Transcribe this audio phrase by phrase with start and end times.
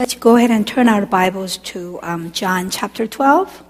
[0.00, 3.64] Let's go ahead and turn our Bibles to um, John chapter 12.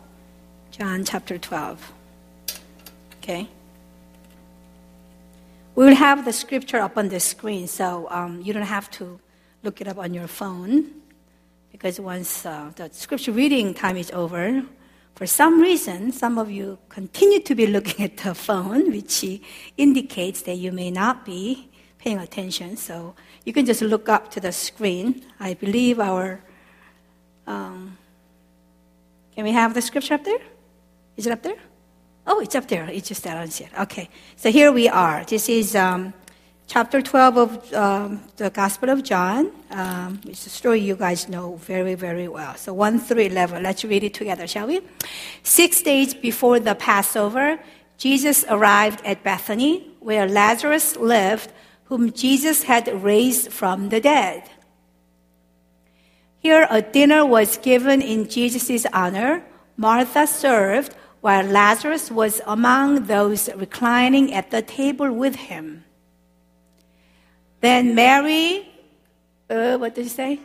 [0.70, 1.92] John chapter 12.
[3.16, 3.48] Okay.
[5.74, 9.18] We will have the scripture up on the screen, so um, you don't have to
[9.62, 10.90] look it up on your phone
[11.72, 14.62] because once uh, the scripture reading time is over,
[15.14, 19.24] for some reason, some of you continue to be looking at the phone, which
[19.78, 22.76] indicates that you may not be paying attention.
[22.76, 23.14] So
[23.48, 25.24] you can just look up to the screen.
[25.40, 26.38] I believe our.
[27.46, 27.96] Um,
[29.34, 30.42] can we have the scripture up there?
[31.16, 31.56] Is it up there?
[32.26, 32.86] Oh, it's up there.
[32.90, 33.70] It's just that on it.
[33.80, 34.10] Okay.
[34.36, 35.24] So here we are.
[35.24, 36.12] This is um,
[36.66, 39.50] chapter 12 of um, the Gospel of John.
[39.70, 42.54] Um, it's a story you guys know very, very well.
[42.56, 43.62] So 1 through 11.
[43.62, 44.82] Let's read it together, shall we?
[45.42, 47.58] Six days before the Passover,
[47.96, 51.50] Jesus arrived at Bethany, where Lazarus lived
[51.88, 54.42] whom Jesus had raised from the dead.
[56.38, 59.42] Here, a dinner was given in Jesus' honor.
[59.76, 65.84] Martha served, while Lazarus was among those reclining at the table with him.
[67.60, 68.68] Then Mary,
[69.48, 70.40] uh, what did she say?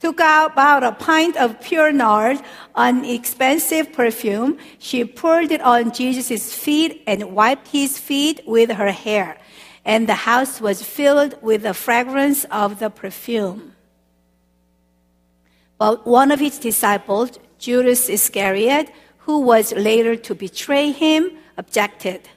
[0.00, 2.40] Took out about a pint of pure nard,
[2.74, 4.58] an expensive perfume.
[4.78, 9.38] She poured it on Jesus' feet and wiped his feet with her hair
[9.84, 13.74] and the house was filled with the fragrance of the perfume.
[15.78, 22.28] But one of his disciples, Judas Iscariot, who was later to betray him, objected.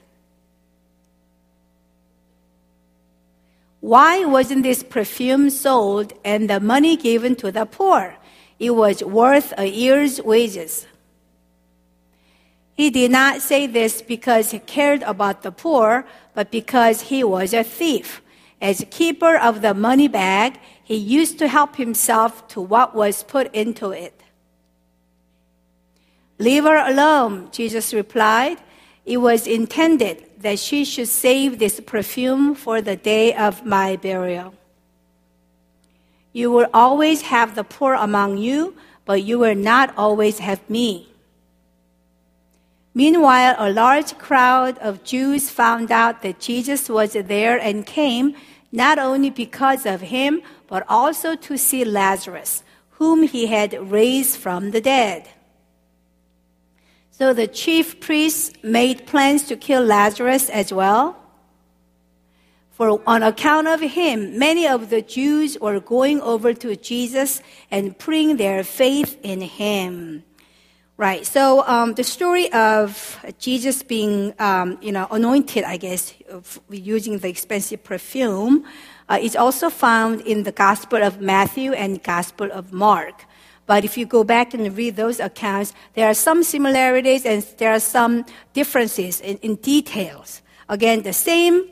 [3.80, 8.16] Why wasn't this perfume sold and the money given to the poor?
[8.60, 10.86] It was worth a year's wages.
[12.74, 17.52] He did not say this because he cared about the poor, but because he was
[17.52, 18.22] a thief.
[18.60, 23.54] As keeper of the money bag, he used to help himself to what was put
[23.54, 24.22] into it.
[26.38, 28.58] Leave her alone, Jesus replied.
[29.04, 34.54] It was intended that she should save this perfume for the day of my burial.
[36.32, 38.74] You will always have the poor among you,
[39.04, 41.11] but you will not always have me.
[42.94, 48.36] Meanwhile, a large crowd of Jews found out that Jesus was there and came
[48.70, 54.70] not only because of him, but also to see Lazarus, whom he had raised from
[54.70, 55.28] the dead.
[57.10, 61.16] So the chief priests made plans to kill Lazarus as well.
[62.72, 67.96] For on account of him, many of the Jews were going over to Jesus and
[67.98, 70.24] putting their faith in him.
[71.02, 71.26] Right.
[71.26, 76.14] So um, the story of Jesus being, um, you know, anointed, I guess,
[76.70, 78.64] using the expensive perfume,
[79.08, 83.24] uh, is also found in the Gospel of Matthew and Gospel of Mark.
[83.66, 87.72] But if you go back and read those accounts, there are some similarities and there
[87.72, 90.40] are some differences in, in details.
[90.68, 91.64] Again, the same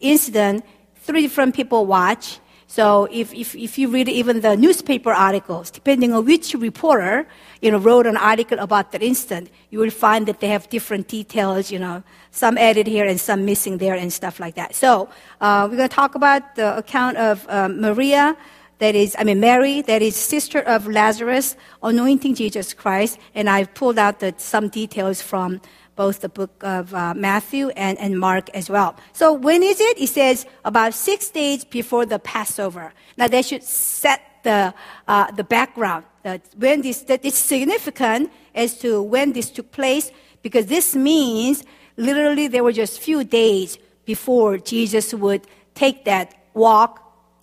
[0.00, 0.64] incident,
[1.02, 2.40] three different people watch.
[2.70, 7.26] So if, if, if you read even the newspaper articles, depending on which reporter,
[7.62, 11.08] you know, wrote an article about that incident, you will find that they have different
[11.08, 14.74] details, you know, some added here and some missing there and stuff like that.
[14.74, 15.08] So
[15.40, 18.36] uh, we're going to talk about the account of um, Maria,
[18.80, 23.72] that is, I mean, Mary, that is sister of Lazarus, anointing Jesus Christ, and I've
[23.74, 25.60] pulled out the, some details from
[25.98, 28.94] both the book of uh, Matthew and, and Mark as well.
[29.12, 29.98] So when is it?
[29.98, 32.92] It says about six days before the Passover.
[33.16, 34.72] Now they should set the,
[35.08, 40.12] uh, the background that when this, that it's significant as to when this took place
[40.40, 41.64] because this means
[41.96, 46.92] literally there were just few days before Jesus would take that walk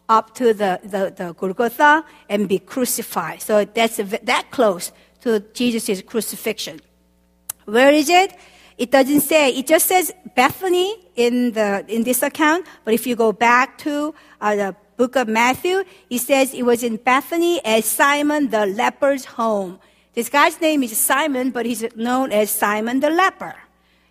[0.07, 3.41] up to the, the, the Golgotha and be crucified.
[3.41, 4.93] So that's that close
[5.23, 6.79] to Jesus' crucifixion.
[7.65, 8.35] Where is it?
[8.77, 9.49] It doesn't say.
[9.51, 12.65] It just says Bethany in the in this account.
[12.83, 16.83] But if you go back to uh, the book of Matthew, it says it was
[16.83, 19.79] in Bethany at Simon the leper's home.
[20.13, 23.55] This guy's name is Simon, but he's known as Simon the leper.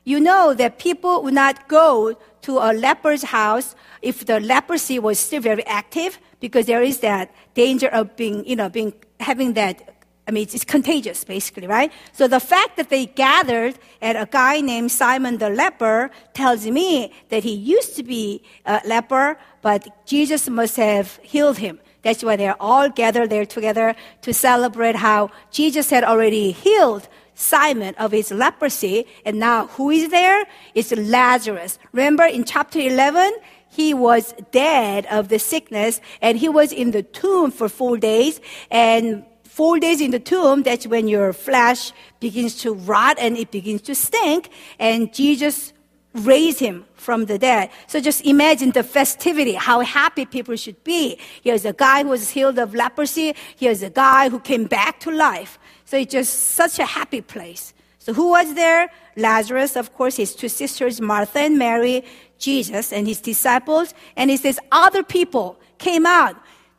[0.05, 5.19] You know that people would not go to a leper's house if the leprosy was
[5.19, 9.94] still very active because there is that danger of being, you know, being, having that
[10.27, 11.93] I mean, it's, contagious, basically, right?
[12.13, 17.13] So the fact that they gathered at a guy named Simon the leper tells me
[17.29, 21.79] that he used to be a leper, but Jesus must have healed him.
[22.03, 27.95] That's why they're all gathered there together to celebrate how Jesus had already healed Simon
[27.97, 29.07] of his leprosy.
[29.25, 30.45] And now who is there?
[30.75, 31.79] It's Lazarus.
[31.93, 33.33] Remember in chapter 11,
[33.69, 38.41] he was dead of the sickness and he was in the tomb for four days
[38.71, 39.25] and
[39.55, 43.83] four days in the tomb, that's when your flesh begins to rot and it begins
[43.83, 44.51] to stink.
[44.81, 45.73] And Jesus
[46.13, 47.71] raised him from the dead.
[47.87, 51.19] So just imagine the festivity, how happy people should be.
[51.43, 53.37] Here's a guy who was healed of leprosy.
[53.57, 55.61] Here's a guy who came back to life.
[55.85, 57.75] So it's just such a happy place.
[58.01, 58.91] So who was there?
[59.17, 62.05] Lazarus, of course, his two sisters, Martha and Mary,
[62.39, 63.95] Jesus and his disciples.
[64.17, 66.35] And he says other people came out.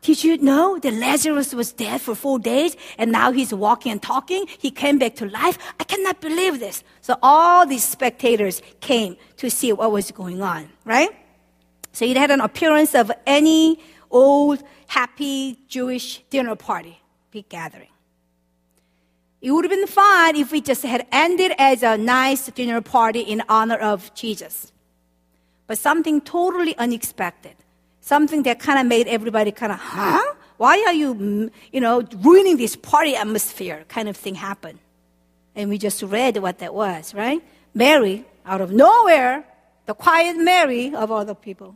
[0.06, 4.00] Did you know that Lazarus was dead for four days and now he's walking and
[4.00, 4.46] talking?
[4.60, 5.58] He came back to life.
[5.80, 6.84] I cannot believe this.
[7.02, 11.10] So all these spectators came to see what was going on, right?
[11.92, 13.80] So it had an appearance of any
[14.12, 17.00] old, happy Jewish dinner party,
[17.32, 17.90] big gathering.
[19.42, 23.22] It would have been fine if we just had ended as a nice dinner party
[23.22, 24.72] in honor of Jesus.
[25.66, 27.56] But something totally unexpected,
[28.06, 30.22] something that kind of made everybody kind of, huh?
[30.58, 34.80] Why are you, you know, ruining this party atmosphere kind of thing happened?
[35.56, 37.42] And we just read what that was, right?
[37.74, 39.44] Mary, out of nowhere,
[39.88, 41.76] the quiet Mary of all the people,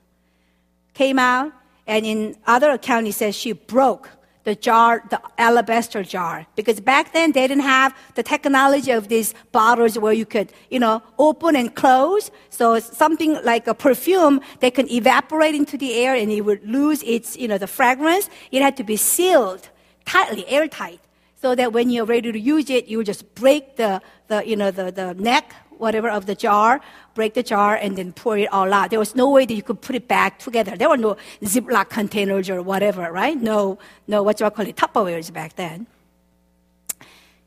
[0.93, 1.51] came out,
[1.87, 4.09] and in other account, it says she broke
[4.49, 6.35] the jar, the alabaster jar.
[6.55, 10.79] Because back then they didn't have the technology of these bottles where you could, you
[10.79, 12.31] know, open and close.
[12.49, 17.03] So something like a perfume that can evaporate into the air and it would lose
[17.03, 18.25] its, you know, the fragrance.
[18.51, 19.69] It had to be sealed
[20.05, 21.01] tightly, airtight.
[21.41, 24.71] So that when you're ready to use it, you just break the, the, you know,
[24.71, 26.81] the, the neck whatever of the jar,
[27.13, 28.89] break the jar, and then pour it all out.
[28.89, 30.75] There was no way that you could put it back together.
[30.75, 33.37] There were no Ziploc containers or whatever, right?
[33.37, 35.87] No, no, what do I call it, Tupperwares back then.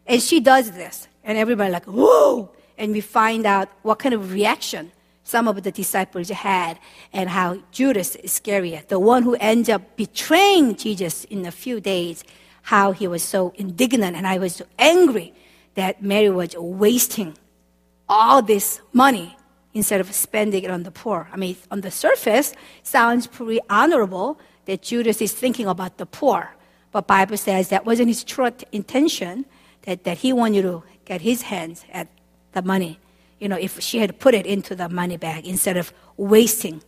[0.06, 2.50] And she does this, and everybody like, whoa!
[2.76, 4.92] And we find out what kind of reaction
[5.24, 6.78] some of the disciples had,
[7.12, 12.24] and how Judas Iscariot, the one who ends up betraying Jesus in a few days,
[12.62, 15.32] how he was so indignant, and I was so angry
[15.74, 17.38] that Mary was wasting
[18.08, 19.36] all this money
[19.74, 21.28] instead of spending it on the poor.
[21.32, 26.54] I mean, on the surface, sounds pretty honorable that Judas is thinking about the poor.
[26.92, 29.46] But Bible says that wasn't his true intention,
[29.82, 32.08] that, that he wanted to get his hands at
[32.52, 32.98] the money.
[33.40, 36.82] You know, if she had put it into the money bag instead of wasting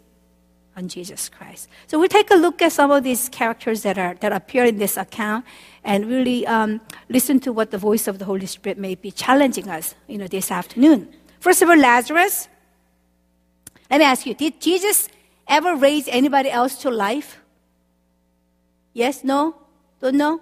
[0.76, 1.68] on Jesus Christ.
[1.86, 4.78] So we'll take a look at some of these characters that, are, that appear in
[4.78, 5.44] this account
[5.84, 9.68] and really um, listen to what the voice of the Holy Spirit may be challenging
[9.70, 11.08] us, you know, this afternoon.
[11.40, 12.48] First of all, Lazarus.
[13.90, 15.08] Let me ask you, did Jesus
[15.46, 17.40] ever raise anybody else to life?
[18.92, 19.24] Yes?
[19.24, 19.56] No?
[20.00, 20.40] Don't know?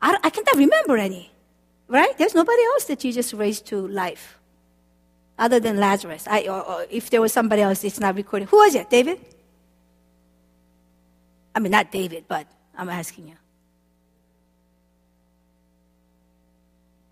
[0.00, 1.30] I, I cannot remember any.
[1.88, 2.16] Right?
[2.18, 4.38] There's nobody else that Jesus raised to life
[5.38, 6.26] other than Lazarus.
[6.26, 8.48] I, or, or if there was somebody else, it's not recorded.
[8.48, 8.90] Who was it?
[8.90, 9.20] David?
[11.54, 12.46] I mean, not David, but
[12.76, 13.36] I'm asking you.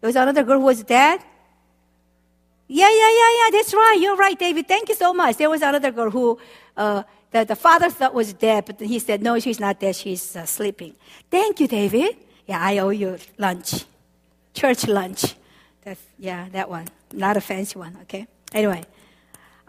[0.01, 1.21] There was another girl who was dead.
[2.67, 3.99] Yeah, yeah, yeah, yeah, that's right.
[4.01, 4.67] You're right, David.
[4.67, 5.37] Thank you so much.
[5.37, 6.39] There was another girl who
[6.77, 9.97] uh, the, the father thought was dead, but he said, no, she's not dead.
[9.97, 10.95] She's uh, sleeping.
[11.31, 12.17] Thank you, David.
[12.47, 13.85] Yeah, I owe you lunch.
[14.55, 15.35] Church lunch.
[15.83, 16.89] That's, yeah, that one.
[17.13, 18.27] Not a fancy one, okay?
[18.53, 18.85] Anyway.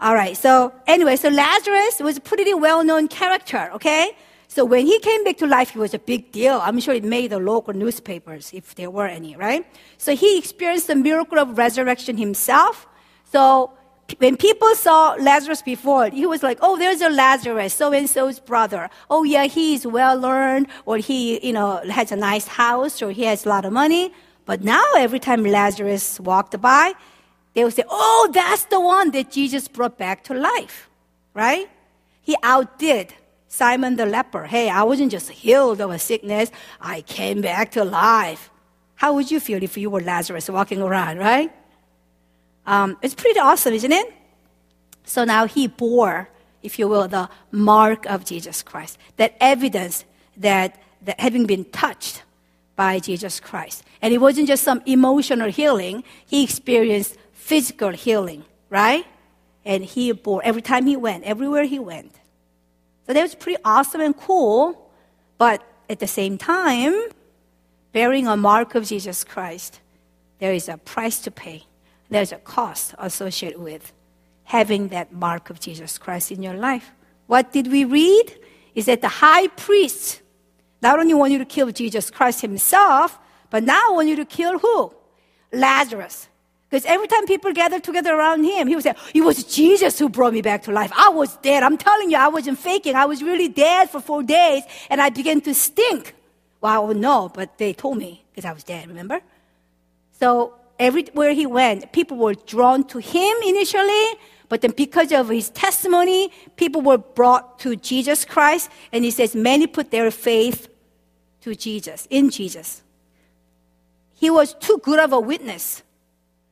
[0.00, 0.36] All right.
[0.36, 4.16] So, anyway, so Lazarus was a pretty well known character, okay?
[4.48, 6.60] So when he came back to life, he was a big deal.
[6.62, 9.66] I'm sure it made the local newspapers, if there were any, right?
[9.98, 12.86] So he experienced the miracle of resurrection himself.
[13.32, 13.72] So
[14.18, 18.38] when people saw Lazarus before, he was like, oh, there's a Lazarus, so and so's
[18.38, 18.88] brother.
[19.10, 23.24] Oh, yeah, he's well learned, or he, you know, has a nice house, or he
[23.24, 24.12] has a lot of money.
[24.44, 26.94] But now, every time Lazarus walked by,
[27.54, 30.88] they would say, oh, that's the one that Jesus brought back to life,
[31.34, 31.68] right?
[32.22, 33.12] He outdid
[33.56, 37.84] Simon the leper, hey, I wasn't just healed of a sickness, I came back to
[37.84, 38.50] life.
[38.96, 41.50] How would you feel if you were Lazarus walking around, right?
[42.66, 44.12] Um, it's pretty awesome, isn't it?
[45.04, 46.28] So now he bore,
[46.62, 50.04] if you will, the mark of Jesus Christ, that evidence
[50.36, 52.24] that, that having been touched
[52.76, 53.84] by Jesus Christ.
[54.02, 59.06] And it wasn't just some emotional healing, he experienced physical healing, right?
[59.64, 62.12] And he bore every time he went, everywhere he went.
[63.06, 64.90] So that was pretty awesome and cool,
[65.38, 66.94] but at the same time,
[67.92, 69.80] bearing a mark of Jesus Christ,
[70.38, 71.64] there is a price to pay.
[72.10, 73.92] There's a cost associated with
[74.44, 76.92] having that mark of Jesus Christ in your life.
[77.26, 78.38] What did we read?
[78.74, 80.20] Is that the high priest
[80.82, 83.18] not only want you to kill Jesus Christ himself,
[83.50, 84.94] but now want you to kill who?
[85.52, 86.28] Lazarus.
[86.68, 90.08] Because every time people gathered together around him, he would say, It was Jesus who
[90.08, 90.92] brought me back to life.
[90.96, 91.62] I was dead.
[91.62, 92.96] I'm telling you, I wasn't faking.
[92.96, 96.14] I was really dead for four days, and I began to stink.
[96.60, 99.20] Well, I would know, but they told me because I was dead, remember?
[100.18, 104.06] So everywhere he went, people were drawn to him initially,
[104.48, 109.36] but then because of his testimony, people were brought to Jesus Christ, and he says
[109.36, 110.68] many put their faith
[111.42, 112.82] to Jesus, in Jesus.
[114.14, 115.82] He was too good of a witness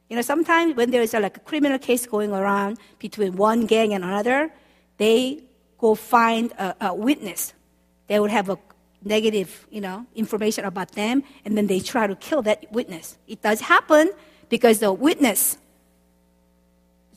[0.09, 3.95] you know, sometimes when there's a, like a criminal case going around between one gang
[3.95, 4.53] and another,
[4.99, 5.43] they
[5.79, 7.53] go find a, a witness.
[8.07, 8.59] They would have a
[9.03, 13.17] negative, you know, information about them, and then they try to kill that witness.
[13.27, 14.11] It does happen
[14.49, 15.59] because the witness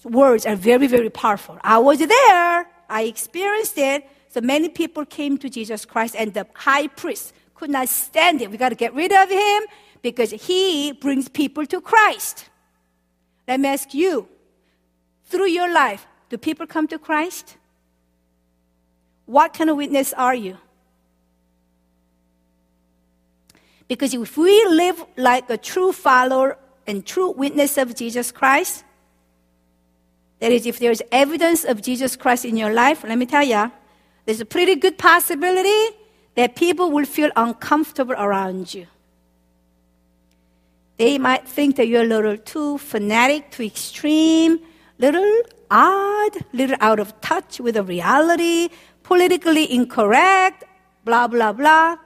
[0.04, 1.58] words are very, very powerful.
[1.62, 2.68] I was there.
[2.90, 4.08] I experienced it.
[4.30, 8.52] So many people came to Jesus Christ, and the high priest could not stand it.
[8.52, 9.64] We got to get rid of him
[10.02, 12.50] because he brings people to Christ.
[13.48, 14.28] Let me ask you
[15.26, 17.58] through your life, do people come to Christ?
[19.26, 20.58] What kind of witness are you?
[23.88, 28.84] Because if we live like a true follower and true witness of Jesus Christ,
[30.40, 33.72] that is, if there's evidence of Jesus Christ in your life, let me tell you,
[34.26, 35.96] there's a pretty good possibility
[36.36, 38.88] that people will feel uncomfortable around you.
[40.98, 44.60] They might think that you're a little too fanatic, too extreme,
[44.98, 48.70] little odd, little out of touch with the reality,
[49.04, 50.64] politically incorrect,
[51.06, 51.98] blah, blah, blah.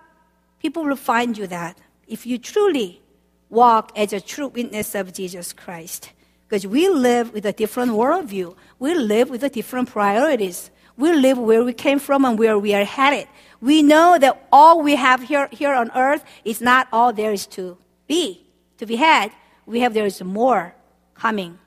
[0.59, 3.01] People will find you that if you truly
[3.49, 6.11] walk as a true witness of Jesus Christ.
[6.47, 8.55] Because we live with a different worldview.
[8.79, 10.69] We live with a different priorities.
[10.97, 13.27] We live where we came from and where we are headed.
[13.61, 17.47] We know that all we have here, here on earth is not all there is
[17.47, 18.50] to be
[18.81, 19.31] to be had,
[19.67, 20.73] we have there is more
[21.13, 21.59] coming.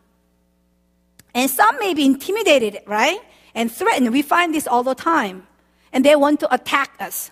[1.32, 3.20] And some may be intimidated, right?
[3.54, 4.10] And threatened.
[4.10, 5.46] We find this all the time.
[5.92, 7.30] And they want to attack us.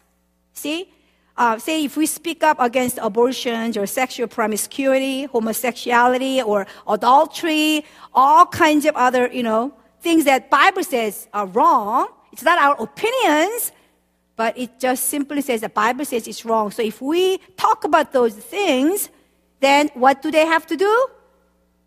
[0.54, 0.88] See?
[1.36, 7.84] Uh, say if we speak up against abortions or sexual promiscuity, homosexuality, or adultery,
[8.14, 12.06] all kinds of other, you know, things that Bible says are wrong.
[12.32, 13.72] It's not our opinions,
[14.36, 16.70] but it just simply says the Bible says it's wrong.
[16.70, 19.08] So if we talk about those things,
[19.62, 21.06] then what do they have to do?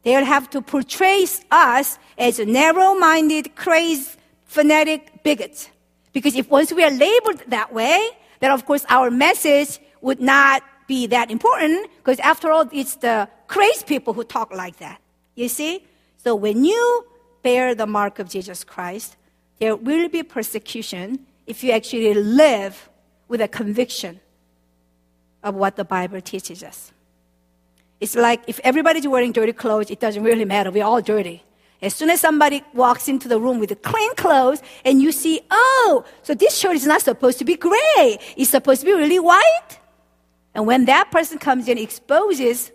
[0.03, 5.69] They'll have to portray us as narrow minded, crazed, fanatic bigots.
[6.13, 7.99] Because if once we are labeled that way,
[8.39, 13.27] then of course our message would not be that important, because after all, it's the
[13.47, 15.01] crazy people who talk like that.
[15.33, 15.83] You see?
[16.17, 17.05] So when you
[17.41, 19.17] bear the mark of Jesus Christ,
[19.59, 22.89] there will be persecution if you actually live
[23.27, 24.19] with a conviction
[25.43, 26.91] of what the Bible teaches us.
[27.99, 30.71] It's like if everybody's wearing dirty clothes, it doesn't really matter.
[30.71, 31.43] We're all dirty.
[31.81, 36.05] As soon as somebody walks into the room with clean clothes and you see, oh,
[36.23, 38.17] so this shirt is not supposed to be gray.
[38.37, 39.79] It's supposed to be really white.
[40.53, 42.71] And when that person comes in, exposes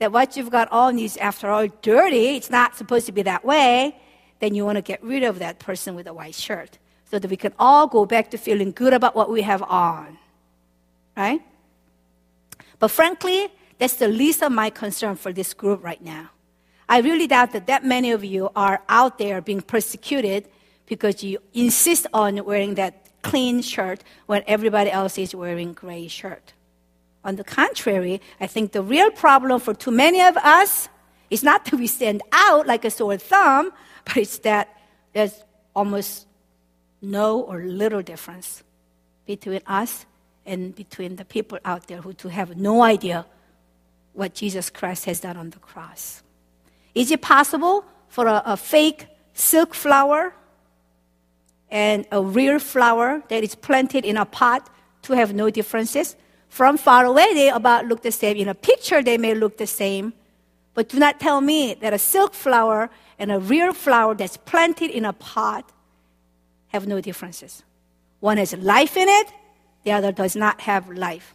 [0.00, 3.44] that what you've got on is, after all, dirty, it's not supposed to be that
[3.44, 3.96] way,
[4.40, 7.30] then you want to get rid of that person with a white shirt so that
[7.30, 10.18] we can all go back to feeling good about what we have on.
[11.16, 11.40] Right?
[12.78, 13.48] But frankly,
[13.80, 16.28] that's the least of my concern for this group right now.
[16.86, 20.48] I really doubt that that many of you are out there being persecuted
[20.84, 26.52] because you insist on wearing that clean shirt when everybody else is wearing gray shirt.
[27.24, 30.88] On the contrary, I think the real problem for too many of us
[31.30, 33.72] is not that we stand out like a sore thumb,
[34.04, 34.68] but it's that
[35.14, 35.42] there's
[35.74, 36.26] almost
[37.00, 38.62] no or little difference
[39.24, 40.04] between us
[40.44, 43.24] and between the people out there who have no idea
[44.12, 46.22] what Jesus Christ has done on the cross.
[46.94, 50.34] Is it possible for a, a fake silk flower
[51.70, 54.68] and a real flower that is planted in a pot
[55.02, 56.16] to have no differences?
[56.48, 58.36] From far away, they about look the same.
[58.36, 60.12] In a picture, they may look the same.
[60.74, 64.90] But do not tell me that a silk flower and a real flower that's planted
[64.90, 65.70] in a pot
[66.68, 67.62] have no differences.
[68.20, 69.28] One has life in it,
[69.84, 71.34] the other does not have life.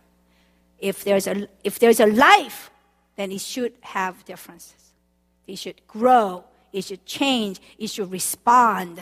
[0.79, 2.69] If there's a, if there's a life,
[3.15, 4.93] then it should have differences.
[5.47, 8.99] It should grow, it should change, it should respond.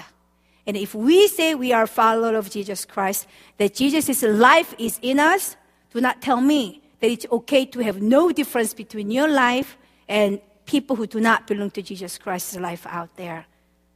[0.66, 3.28] And if we say we are followers of Jesus Christ,
[3.58, 5.56] that Jesus' life is in us,
[5.92, 9.78] do not tell me that it's okay to have no difference between your life
[10.08, 13.46] and people who do not belong to Jesus Christ's life out there.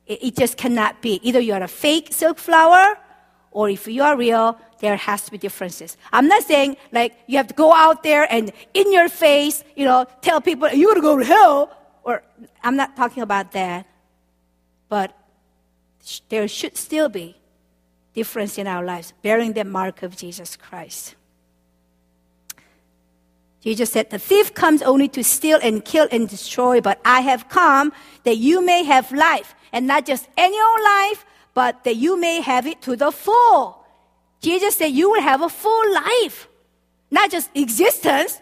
[0.05, 1.19] It, it just cannot be.
[1.24, 2.98] Either you are a fake silk flower
[3.57, 5.97] or if you are real, there has to be differences.
[6.13, 9.83] I'm not saying like you have to go out there and in your face, you
[9.83, 12.21] know, tell people you're gonna go to hell or
[12.63, 13.87] I'm not talking about that,
[14.89, 15.17] but
[16.05, 17.35] sh- there should still be
[18.13, 21.15] difference in our lives, bearing the mark of Jesus Christ.
[23.61, 27.49] Jesus said, The thief comes only to steal and kill and destroy, but I have
[27.49, 27.91] come
[28.23, 31.25] that you may have life, and not just any old life,
[31.57, 33.83] but that you may have it to the full.
[34.41, 36.47] Jesus said, You will have a full life,
[37.09, 38.39] not just existence.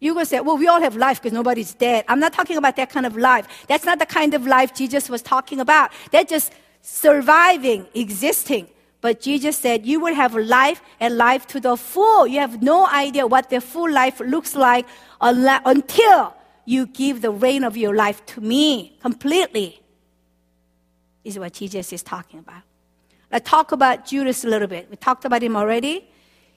[0.00, 2.06] You will say, Well, we all have life because nobody's dead.
[2.08, 3.46] I'm not talking about that kind of life.
[3.68, 5.92] That's not the kind of life Jesus was talking about.
[6.10, 8.68] That's just surviving, existing.
[9.02, 12.26] But Jesus said, You will have life and life to the full.
[12.26, 14.86] You have no idea what the full life looks like
[15.20, 19.83] until you give the reign of your life to me completely.
[21.24, 22.62] Is what Jesus is talking about.
[23.32, 24.88] Let's talk about Judas a little bit.
[24.90, 26.06] We talked about him already.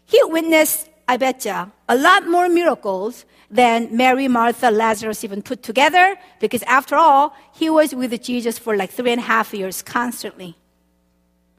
[0.05, 6.17] He witnessed, I betcha, a lot more miracles than Mary, Martha, Lazarus even put together,
[6.41, 10.57] because after all, he was with Jesus for like three and a half years constantly.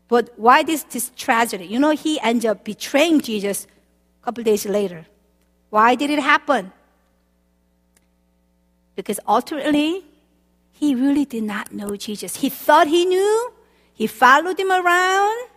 [0.09, 1.67] But why this, this tragedy?
[1.67, 3.67] You know, he ended up betraying Jesus
[4.23, 5.07] a couple days later.
[5.71, 6.73] Why did it happen?
[8.97, 10.05] Because ultimately,
[10.79, 12.37] he really did not know Jesus.
[12.37, 13.53] He thought he knew,
[13.93, 15.49] he followed him around,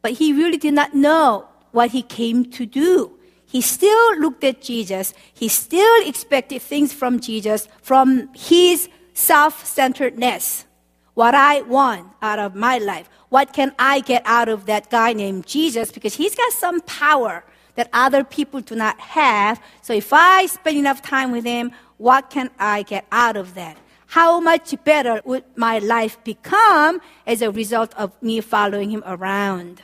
[0.00, 3.18] but he really did not know what he came to do.
[3.44, 5.12] He still looked at Jesus.
[5.34, 10.64] He still expected things from Jesus from his self centeredness.
[11.12, 15.12] What I want out of my life, what can I get out of that guy
[15.12, 15.92] named Jesus?
[15.92, 19.60] Because he's got some power that other people do not have.
[19.82, 23.76] So if I spend enough time with him, what can I get out of that?
[24.14, 29.82] How much better would my life become as a result of me following him around?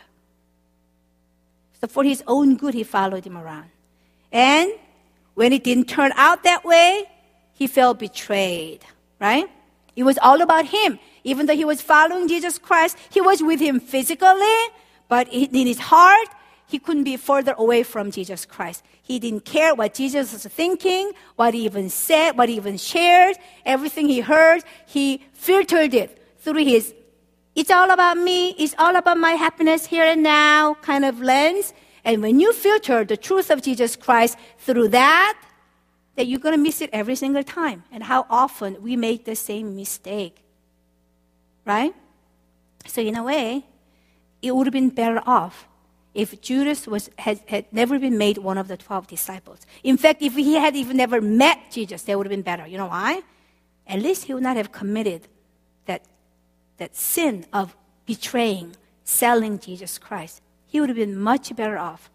[1.81, 3.71] So for his own good, he followed him around.
[4.31, 4.71] And
[5.35, 7.11] when it didn't turn out that way,
[7.55, 8.85] he felt betrayed,
[9.19, 9.47] right?
[9.97, 11.01] It was all about him.
[11.25, 14.59] Even though he was following Jesus Christ, he was with him physically,
[15.09, 16.29] but in his heart,
[16.69, 18.85] he couldn't be further away from Jesus Christ.
[19.11, 23.35] He didn't care what Jesus was thinking, what he even said, what he even shared,
[23.67, 26.95] everything he heard, he filtered it through his,
[27.57, 31.73] it's all about me, it's all about my happiness here and now kind of lens.
[32.05, 35.37] And when you filter the truth of Jesus Christ through that,
[36.15, 37.83] that you're going to miss it every single time.
[37.91, 40.45] And how often we make the same mistake.
[41.65, 41.93] Right?
[42.87, 43.67] So, in a way,
[44.41, 45.67] it would have been better off
[46.15, 49.61] if Judas was, had, had never been made one of the 12 disciples.
[49.83, 52.67] In fact, if he had even never met Jesus, that would have been better.
[52.67, 53.23] You know why?
[53.87, 55.29] At least he would not have committed
[55.87, 56.03] that,
[56.79, 60.43] that sin of betraying, selling Jesus Christ.
[60.67, 62.11] He would have been much better off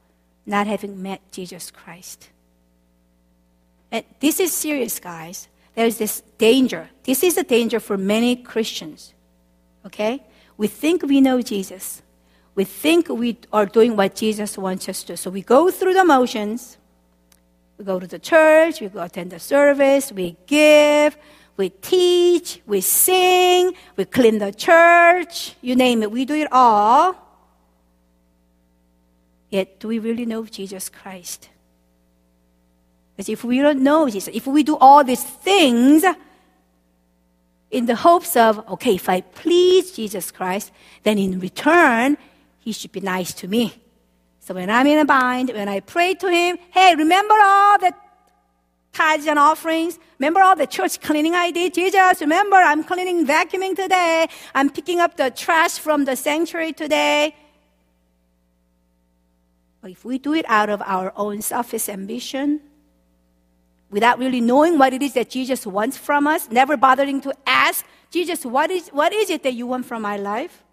[0.46, 2.30] not having met Jesus Christ.
[3.92, 5.48] And this is serious, guys.
[5.74, 6.90] There's this danger.
[7.04, 9.14] This is a danger for many Christians.
[9.86, 10.24] Okay?
[10.58, 12.02] We think we know Jesus.
[12.56, 15.18] We think we are doing what Jesus wants us to.
[15.18, 16.78] So we go through the motions.
[17.78, 21.18] We go to the church, we go attend the service, we give,
[21.58, 27.16] we teach, we sing, we clean the church, you name it, we do it all.
[29.50, 31.50] Yet, do we really know Jesus Christ?
[33.16, 36.04] Because if we don't know Jesus, if we do all these things,
[37.72, 40.72] in the hopes of, okay, if I please Jesus Christ,
[41.04, 42.18] then in return,
[42.66, 43.72] he should be nice to me.
[44.40, 47.94] So when I'm in a bind, when I pray to him, hey, remember all the
[48.92, 50.00] tithes and offerings?
[50.18, 51.76] Remember all the church cleaning I did?
[51.76, 54.28] Jesus, remember I'm cleaning, vacuuming today.
[54.56, 57.36] I'm picking up the trash from the sanctuary today.
[59.82, 62.62] But if we do it out of our own selfish ambition,
[63.92, 67.86] without really knowing what it is that Jesus wants from us, never bothering to ask,
[68.10, 70.65] Jesus, what is, what is it that you want from my life?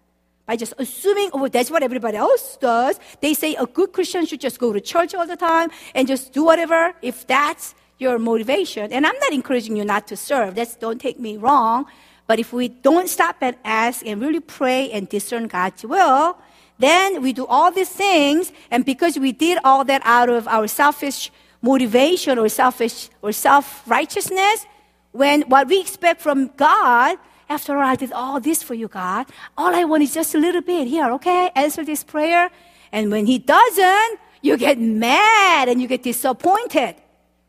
[0.45, 2.99] By just assuming, oh, that's what everybody else does.
[3.21, 6.33] They say a good Christian should just go to church all the time and just
[6.33, 8.91] do whatever, if that's your motivation.
[8.91, 10.55] And I'm not encouraging you not to serve.
[10.55, 11.85] That's, don't take me wrong.
[12.27, 16.37] But if we don't stop and ask and really pray and discern God's will,
[16.79, 18.51] then we do all these things.
[18.71, 23.87] And because we did all that out of our selfish motivation or selfish or self
[23.87, 24.65] righteousness,
[25.11, 27.17] when what we expect from God,
[27.49, 29.27] after all, I did all this for you, God.
[29.57, 31.51] All I want is just a little bit here, okay?
[31.55, 32.49] Answer this prayer.
[32.91, 36.95] And when He doesn't, you get mad and you get disappointed.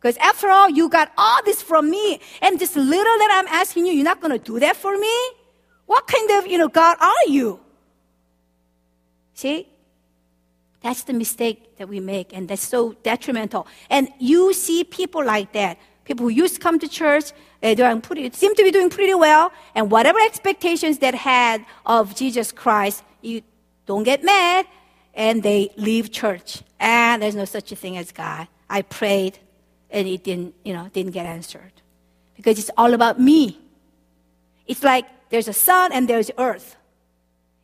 [0.00, 3.87] Because after all, you got all this from me, and this little that I'm asking
[3.87, 5.14] you, you're not going to do that for me?
[5.87, 7.61] What kind of, you know, God are you?
[9.33, 9.68] See?
[10.83, 13.66] That's the mistake that we make, and that's so detrimental.
[13.88, 17.33] And you see people like that People who used to come to church,
[17.64, 19.50] they doing pretty, seem to be doing pretty well.
[19.74, 23.40] And whatever expectations they had of Jesus Christ, you
[23.87, 24.66] don't get mad.
[25.14, 26.62] And they leave church.
[26.79, 28.48] And there's no such a thing as God.
[28.68, 29.38] I prayed
[29.88, 31.72] and it didn't, you know, didn't get answered.
[32.37, 33.59] Because it's all about me.
[34.66, 36.77] It's like there's a sun and there's earth.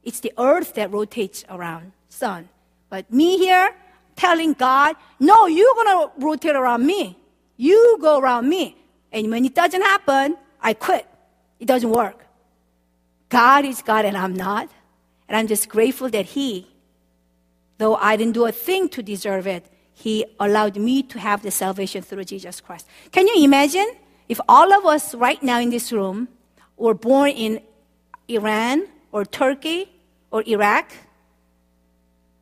[0.03, 2.49] It's the earth that rotates around sun.
[2.89, 3.75] But me here
[4.17, 7.19] telling God, no, you're gonna rotate around me.
[7.59, 8.80] You go around me.
[9.13, 11.07] And when it doesn't happen, I quit.
[11.59, 12.25] It doesn't work.
[13.29, 14.69] God is God and I'm not.
[15.29, 16.67] And I'm just grateful that He,
[17.79, 21.51] though I didn't do a thing to deserve it, He allowed me to have the
[21.51, 22.87] salvation through Jesus Christ.
[23.13, 23.89] Can you imagine
[24.29, 26.29] if all of us right now in this room
[26.77, 27.61] were born in
[28.29, 29.89] Iran or Turkey
[30.31, 30.91] or Iraq?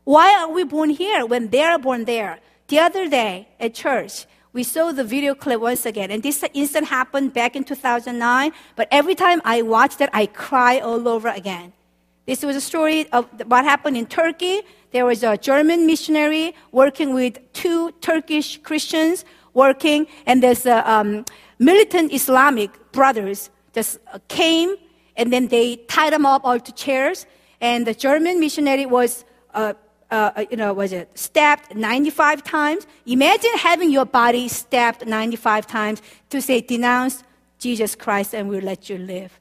[0.05, 2.41] Why are we born here when they're born there?
[2.69, 4.27] The other day at church,
[4.59, 8.89] we saw the video clip once again, and this incident happened back in 2009, but
[8.91, 11.73] every time I watch that, I cry all over again.
[12.27, 14.63] This was a story of what happened in Turkey.
[14.91, 21.25] There was a German missionary working with two Turkish Christians working, and there's a um,
[21.61, 24.75] militant Islamic brothers just came,
[25.17, 27.27] and then they tied them up all to chairs,
[27.61, 29.75] and the German missionary was uh,
[30.11, 32.87] uh, uh, you know, was it stabbed 95 times?
[33.07, 37.23] Imagine having your body stabbed 95 times to say, denounce
[37.59, 39.39] Jesus Christ and we'll let you live.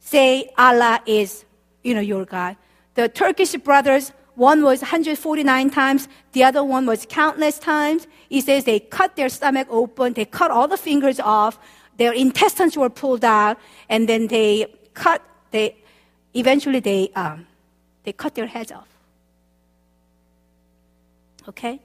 [0.00, 1.44] Say Allah is,
[1.82, 2.56] you know, your God.
[2.94, 8.06] The Turkish brothers, one was 149 times, the other one was countless times.
[8.28, 11.58] He says they cut their stomach open, they cut all the fingers off,
[11.98, 15.76] their intestines were pulled out, and then they cut, they,
[16.34, 17.46] eventually they, um,
[18.02, 18.93] they cut their heads off.
[21.48, 21.80] Okay?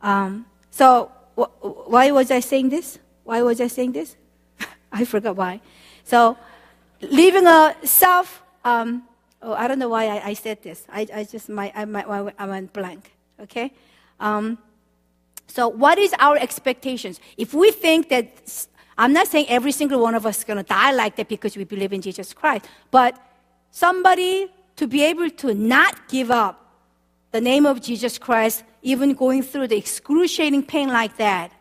[0.00, 2.98] Um, so, wh- why was I saying this?
[3.24, 4.16] Why was I saying this?
[4.92, 5.60] I forgot why.
[6.04, 6.36] So,
[7.00, 9.04] living a self, um,
[9.42, 10.86] oh, I don't know why I, I said this.
[10.88, 13.12] I, I just, my, I, my, I went blank.
[13.40, 13.72] Okay?
[14.20, 14.58] Um,
[15.46, 17.20] so, what is our expectations?
[17.36, 20.62] If we think that, I'm not saying every single one of us is going to
[20.62, 23.18] die like that because we believe in Jesus Christ, but
[23.70, 26.67] somebody to be able to not give up
[27.30, 31.52] the name of Jesus Christ, even going through the excruciating pain like that,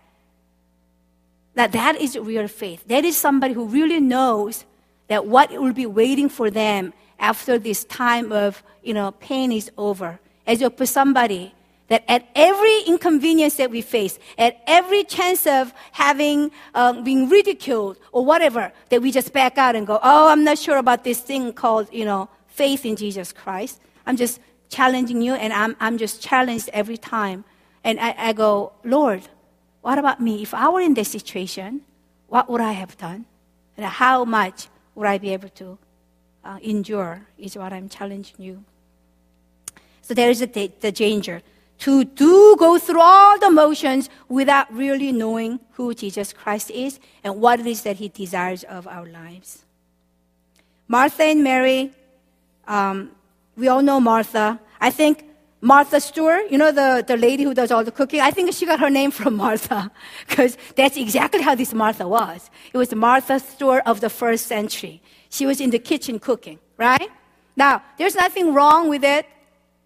[1.56, 2.88] that that is real faith.
[2.88, 4.66] That is somebody who really knows
[5.08, 9.72] that what will be waiting for them after this time of, you know, pain is
[9.78, 10.20] over.
[10.46, 11.54] As put somebody
[11.88, 17.98] that at every inconvenience that we face, at every chance of having, um, being ridiculed
[18.12, 21.20] or whatever, that we just back out and go, oh, I'm not sure about this
[21.20, 23.80] thing called, you know, faith in Jesus Christ.
[24.06, 27.46] I'm just challenging you, and I'm, I'm just challenged every time.
[27.84, 29.28] And I, I go, Lord,
[29.82, 30.42] what about me?
[30.42, 31.82] If I were in this situation,
[32.28, 33.26] what would I have done?
[33.78, 35.78] And how much would I be able to
[36.44, 37.26] uh, endure?
[37.38, 38.64] Is what I'm challenging you.
[40.02, 41.42] So there is a, the danger
[41.80, 47.40] to do go through all the motions without really knowing who Jesus Christ is and
[47.40, 49.64] what it is that He desires of our lives.
[50.88, 51.92] Martha and Mary,
[52.68, 53.12] um,
[53.58, 54.60] we all know Martha.
[54.80, 55.26] I think
[55.60, 58.66] Martha Stewart, you know, the, the lady who does all the cooking, I think she
[58.66, 59.92] got her name from Martha,
[60.28, 62.50] because that's exactly how this Martha was.
[62.72, 65.02] It was Martha Stewart of the first century.
[65.30, 67.10] She was in the kitchen cooking, right?
[67.56, 69.26] Now, there's nothing wrong with it,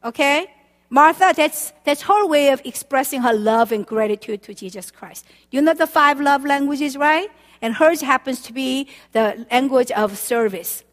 [0.04, 0.48] okay?
[0.90, 5.26] Martha, that's, that's her way of expressing her love and gratitude to Jesus Christ.
[5.50, 7.30] You know the five love languages, right?
[7.62, 10.84] And hers happens to be the language of service.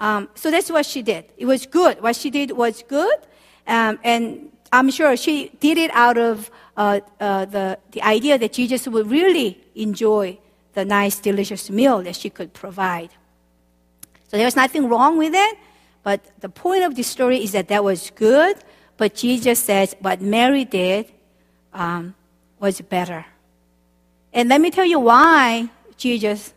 [0.00, 1.26] Um, so that's what she did.
[1.36, 2.02] It was good.
[2.02, 3.18] What she did was good.
[3.66, 8.52] Um, and I'm sure she did it out of uh, uh, the, the idea that
[8.52, 10.38] Jesus would really enjoy
[10.72, 13.10] the nice, delicious meal that she could provide.
[14.28, 15.58] So there was nothing wrong with it.
[16.02, 18.56] But the point of this story is that that was good.
[18.96, 21.12] But Jesus says what Mary did
[21.74, 22.14] um,
[22.58, 23.26] was better.
[24.32, 26.54] And let me tell you why Jesus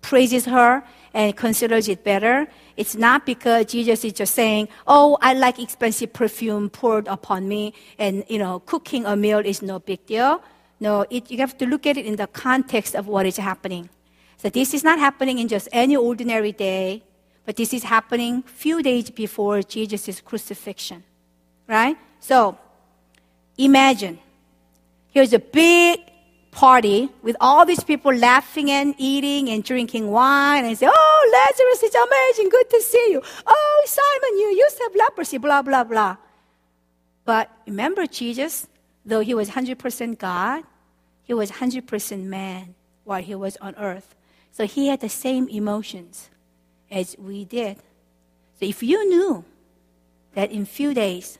[0.00, 2.48] praises her and considers it better.
[2.76, 7.74] It's not because Jesus is just saying, "Oh, I like expensive perfume poured upon me,
[7.98, 10.42] and you know, cooking a meal is no big deal."
[10.80, 13.88] No, it, you have to look at it in the context of what is happening.
[14.36, 17.04] So this is not happening in just any ordinary day,
[17.46, 21.04] but this is happening few days before Jesus' crucifixion,
[21.68, 21.96] right?
[22.18, 22.58] So
[23.56, 24.18] imagine
[25.12, 26.00] here's a big
[26.52, 31.82] party with all these people laughing and eating and drinking wine and say, Oh, Lazarus
[31.84, 32.50] is amazing.
[32.50, 33.22] Good to see you.
[33.46, 36.18] Oh, Simon, you used to have leprosy, blah, blah, blah.
[37.24, 38.68] But remember, Jesus,
[39.04, 40.64] though he was 100% God,
[41.24, 44.14] He was 100% man while he was on earth.
[44.52, 46.30] So he had the same emotions
[46.90, 47.78] as we did.
[48.60, 49.44] So if you knew
[50.34, 51.38] that in few days,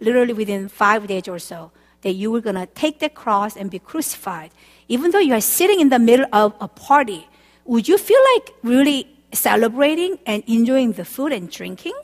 [0.00, 3.70] literally within five days or so, that you were going to take the cross and
[3.70, 4.50] be crucified,
[4.88, 7.26] even though you are sitting in the middle of a party,
[7.64, 11.94] would you feel like really celebrating and enjoying the food and drinking?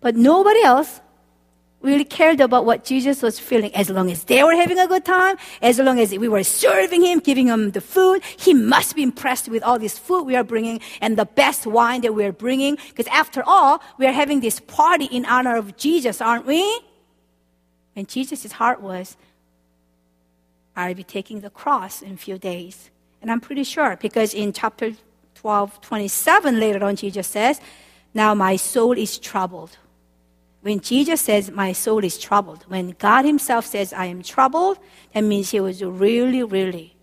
[0.00, 1.00] But nobody else
[1.82, 3.74] really cared about what Jesus was feeling.
[3.74, 7.04] As long as they were having a good time, as long as we were serving
[7.04, 10.44] him, giving him the food, he must be impressed with all this food we are
[10.44, 12.76] bringing and the best wine that we are bringing.
[12.88, 16.62] Because after all, we are having this party in honor of Jesus, aren't we?
[17.96, 19.16] And Jesus' heart was,
[20.76, 22.90] I'll be taking the cross in a few days.
[23.22, 24.92] And I'm pretty sure because in chapter
[25.36, 27.60] 12, 27, later on, Jesus says,
[28.12, 29.78] Now my soul is troubled.
[30.60, 34.78] When Jesus says, My soul is troubled, when God Himself says, I am troubled,
[35.14, 36.94] that means He was really, really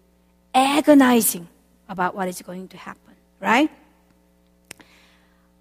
[0.54, 1.48] agonizing
[1.90, 3.72] about what is going to happen, right?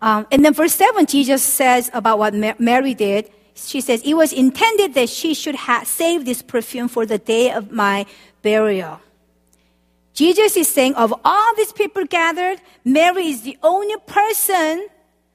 [0.03, 4.33] Um, and then verse 7, Jesus says about what Mary did she says, It was
[4.33, 8.07] intended that she should have save this perfume for the day of my
[8.43, 9.01] burial.
[10.15, 14.87] Jesus is saying, of all these people gathered, Mary is the only person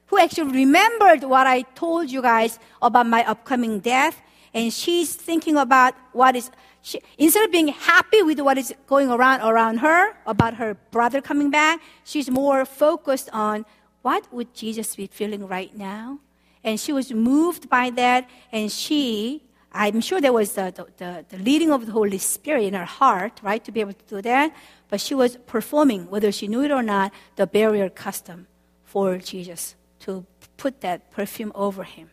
[0.07, 4.21] who actually remembered what I told you guys about my upcoming death.
[4.53, 6.51] And she's thinking about what is,
[6.81, 11.21] she, instead of being happy with what is going around around her, about her brother
[11.21, 13.65] coming back, she's more focused on
[14.03, 16.19] what would Jesus be feeling right now?
[16.67, 21.37] And she was moved by that, and she, I'm sure there was the, the, the,
[21.37, 24.53] leading of the Holy Spirit in her heart, right, to be able to do that,
[24.89, 28.47] but she was performing, whether she knew it or not, the burial custom
[28.83, 30.25] for Jesus to
[30.57, 32.09] put that perfume over him.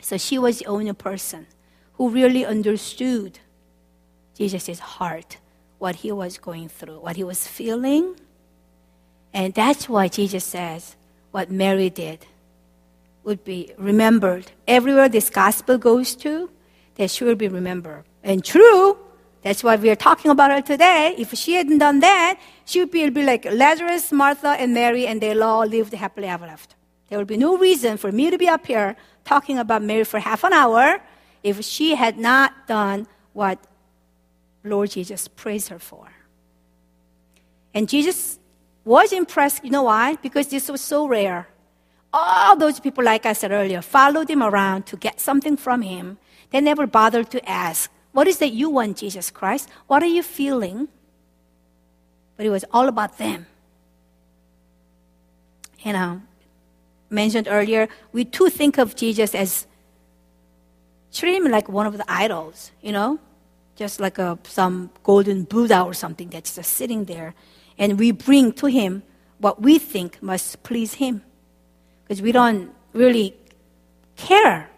[0.00, 1.46] So she was the only person
[1.98, 3.38] who really understood
[4.34, 5.36] Jesus' heart,
[5.78, 8.18] what he was going through, what he was feeling.
[9.34, 10.96] And that's why Jesus says
[11.32, 12.24] what Mary did
[13.26, 14.52] would be remembered.
[14.66, 16.48] Everywhere this gospel goes to,
[16.94, 18.04] that will be remembered.
[18.22, 18.96] And true,
[19.42, 21.14] that's why we are talking about her today.
[21.18, 25.20] If she hadn't done that, she would be, be like Lazarus, Martha, and Mary, and
[25.20, 26.76] they all lived happily ever after.
[27.08, 30.20] There would be no reason for me to be up here talking about Mary for
[30.20, 31.00] half an hour
[31.42, 33.58] if she had not done what
[34.64, 36.08] Lord Jesus praised her for.
[37.74, 38.38] And Jesus
[38.84, 39.64] was impressed.
[39.64, 40.16] You know why?
[40.16, 41.48] Because this was so rare
[42.16, 46.18] all those people, like I said earlier, followed him around to get something from him.
[46.50, 49.68] They never bothered to ask, What is that you want, Jesus Christ?
[49.86, 50.88] What are you feeling?
[52.36, 53.46] But it was all about them.
[55.80, 56.22] You know,
[57.10, 59.66] mentioned earlier, we too think of Jesus as
[61.12, 63.18] treat him like one of the idols, you know,
[63.76, 67.34] just like a, some golden Buddha or something that's just sitting there.
[67.78, 69.02] And we bring to him
[69.38, 71.22] what we think must please him
[72.06, 73.34] because we don't really
[74.16, 74.70] care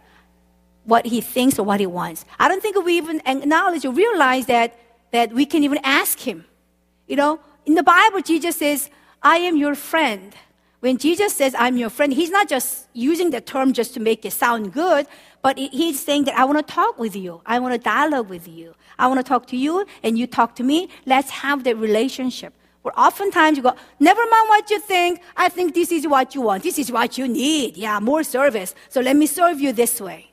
[0.85, 2.25] what he thinks or what he wants.
[2.39, 4.75] I don't think we even acknowledge or realize that,
[5.13, 6.47] that we can even ask him.
[7.07, 8.89] You know, in the Bible, Jesus says,
[9.23, 10.35] I am your friend.
[10.81, 14.25] When Jesus says, I'm your friend, he's not just using the term just to make
[14.25, 15.07] it sound good,
[15.43, 17.43] but he's saying that I want to talk with you.
[17.45, 18.75] I want to dialogue with you.
[18.99, 20.89] I want to talk to you and you talk to me.
[21.05, 22.55] Let's have that relationship.
[22.97, 25.21] Oftentimes you go, never mind what you think.
[25.37, 26.63] I think this is what you want.
[26.63, 27.77] This is what you need.
[27.77, 28.75] Yeah, more service.
[28.89, 30.31] So let me serve you this way.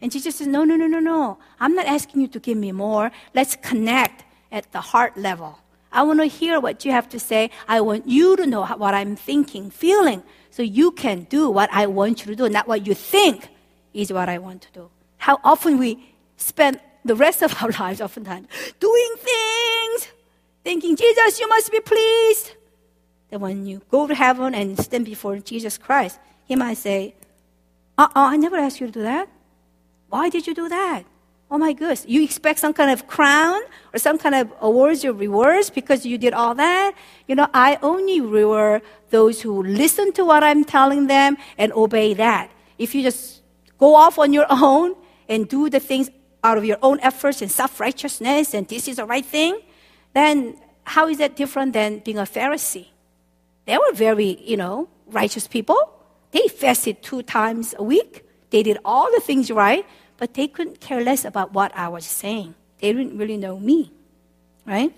[0.00, 1.38] And Jesus says, no, no, no, no, no.
[1.60, 3.12] I'm not asking you to give me more.
[3.34, 5.58] Let's connect at the heart level.
[5.92, 7.50] I want to hear what you have to say.
[7.68, 11.86] I want you to know what I'm thinking, feeling, so you can do what I
[11.86, 13.48] want you to do, not what you think
[13.94, 14.90] is what I want to do.
[15.18, 18.48] How often we spend the rest of our lives, oftentimes,
[18.80, 20.08] doing things
[20.64, 22.52] thinking, Jesus, you must be pleased.
[23.30, 27.14] That when you go to heaven and stand before Jesus Christ, he might say,
[27.98, 29.28] uh uh I never asked you to do that.
[30.08, 31.04] Why did you do that?
[31.50, 32.06] Oh my goodness.
[32.08, 33.60] You expect some kind of crown
[33.92, 36.94] or some kind of awards or rewards because you did all that?
[37.28, 42.14] You know, I only reward those who listen to what I'm telling them and obey
[42.14, 42.50] that.
[42.78, 43.42] If you just
[43.76, 44.94] go off on your own
[45.28, 46.10] and do the things
[46.42, 49.60] out of your own efforts and self righteousness and this is the right thing,
[50.14, 52.88] then how is that different than being a Pharisee?
[53.66, 55.92] They were very, you know, righteous people.
[56.32, 58.24] They fasted two times a week.
[58.50, 62.04] They did all the things right, but they couldn't care less about what I was
[62.04, 62.54] saying.
[62.80, 63.92] They didn't really know me,
[64.66, 64.92] right?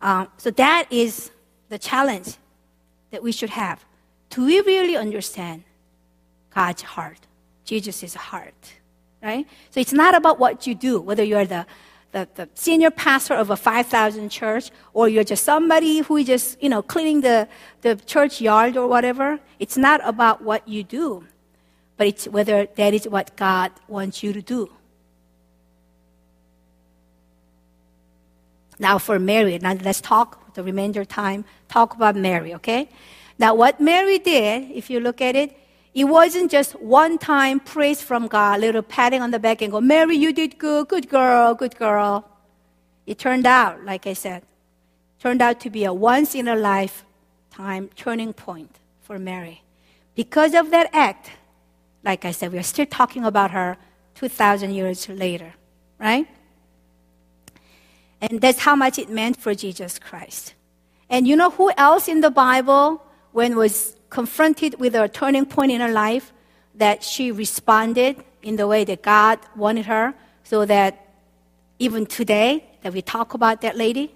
[0.00, 1.30] Um, so that is
[1.68, 2.36] the challenge
[3.10, 3.84] that we should have.
[4.30, 5.64] Do we really understand
[6.54, 7.20] God's heart,
[7.64, 8.74] Jesus' heart,
[9.22, 9.46] right?
[9.70, 11.66] So it's not about what you do, whether you're the
[12.12, 16.62] the, the senior pastor of a 5,000 church, or you're just somebody who is just,
[16.62, 17.48] you know, cleaning the,
[17.82, 19.38] the church yard or whatever.
[19.58, 21.24] It's not about what you do,
[21.96, 24.70] but it's whether that is what God wants you to do.
[28.78, 32.88] Now for Mary, now let's talk the remainder time, talk about Mary, okay?
[33.38, 35.56] Now what Mary did, if you look at it,
[35.94, 39.80] it wasn't just one time praise from God, little patting on the back and go,
[39.80, 42.28] Mary, you did good, good girl, good girl.
[43.06, 44.42] It turned out, like I said,
[45.18, 49.62] turned out to be a once in a lifetime turning point for Mary.
[50.14, 51.30] Because of that act,
[52.04, 53.76] like I said, we are still talking about her
[54.14, 55.54] 2,000 years later,
[55.98, 56.26] right?
[58.20, 60.54] And that's how much it meant for Jesus Christ.
[61.08, 65.72] And you know who else in the Bible, when was confronted with a turning point
[65.72, 66.32] in her life,
[66.74, 71.06] that she responded in the way that God wanted her, so that
[71.78, 74.14] even today that we talk about that lady,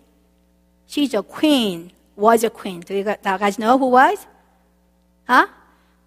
[0.86, 2.80] she's a queen, was a queen.
[2.80, 4.26] Do you guys know who was?
[5.26, 5.46] Huh?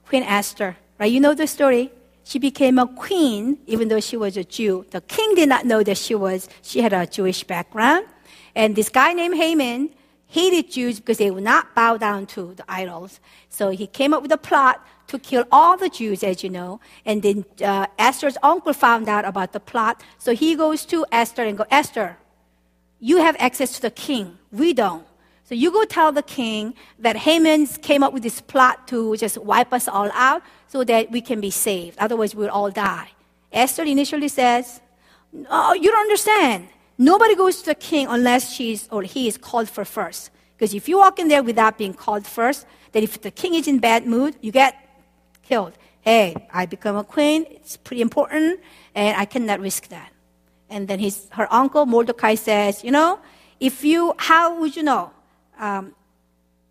[0.08, 1.12] Queen Esther, right?
[1.12, 1.91] You know the story.
[2.24, 4.86] She became a queen even though she was a Jew.
[4.91, 8.06] The king did not know that she was, she had a Jewish background.
[8.56, 9.89] And this guy named Haman
[10.28, 13.20] hated Jews because they would not bow down to the idols.
[13.50, 16.80] So he came up with a plot to kill all the Jews, as you know.
[17.06, 20.02] And then uh, Esther's uncle found out about the plot.
[20.18, 22.18] So he goes to Esther and go, Esther,
[23.00, 24.38] you have access to the king.
[24.52, 25.06] We don't.
[25.44, 29.38] So you go tell the king that Haman came up with this plot to just
[29.38, 31.98] wipe us all out so that we can be saved.
[32.00, 33.10] Otherwise, we'll all die.
[33.52, 34.82] Esther initially says,
[35.32, 36.68] No, you don't understand.
[36.97, 40.31] Nobody goes to the king unless she's or he is called for first.
[40.55, 43.67] Because if you walk in there without being called first, then if the king is
[43.67, 44.75] in bad mood, you get
[45.43, 45.73] killed.
[45.99, 47.45] Hey, I become a queen.
[47.49, 48.60] It's pretty important,
[48.93, 50.13] and I cannot risk that.
[50.69, 53.19] And then his, her uncle Mordecai says, you know,
[53.60, 55.12] if you, how would you know?
[55.60, 55.93] Um,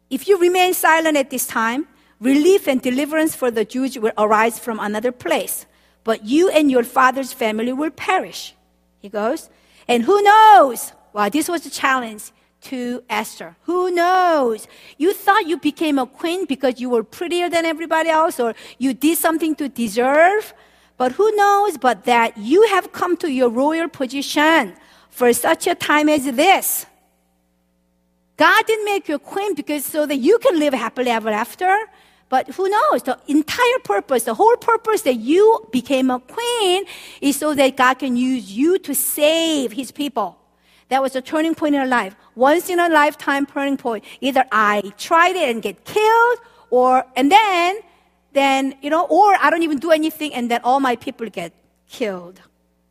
[0.09, 1.87] if you remain silent at this time,
[2.21, 5.67] relief and deliverance for the Jews will arise from another place,
[6.05, 8.55] but you and your father's family will perish.
[9.01, 9.51] He goes,
[9.89, 10.93] and who knows?
[11.13, 13.57] Well, this was a challenge to Esther.
[13.63, 14.67] Who knows?
[14.97, 18.95] You thought you became a queen because you were prettier than everybody else or you
[18.95, 20.55] did something to deserve.
[20.97, 24.75] But who knows but that you have come to your royal position
[25.11, 26.87] for such a time as this.
[28.37, 31.73] God didn't make you a queen because so that you can live happily ever after.
[32.35, 33.05] But who knows?
[33.05, 36.85] The entire purpose, the whole purpose that you became a queen
[37.21, 40.37] is so that God can use you to save his people.
[40.89, 42.17] That was a turning point in her life.
[42.35, 44.03] Once in a lifetime turning point.
[44.21, 46.39] Either I tried it and get killed,
[46.71, 47.79] or, and then,
[48.33, 51.53] then, you know, or I don't even do anything and then all my people get
[51.89, 52.41] killed.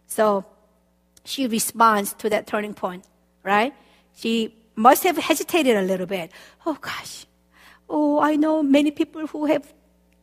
[0.08, 0.45] So
[1.25, 3.03] she responds to that turning point,
[3.43, 3.73] right?
[4.15, 6.32] She must have hesitated a little bit.
[6.65, 7.25] Oh gosh,
[7.89, 9.73] Oh, I know many people who have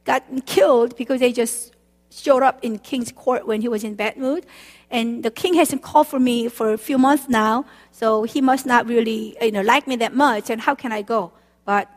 [0.04, 1.74] gotten killed because they just
[2.10, 4.44] showed up in king's court when he was in bad mood.
[4.90, 8.66] And the king hasn't called for me for a few months now, so he must
[8.66, 10.50] not really, you know, like me that much.
[10.50, 11.32] And how can I go?
[11.64, 11.88] But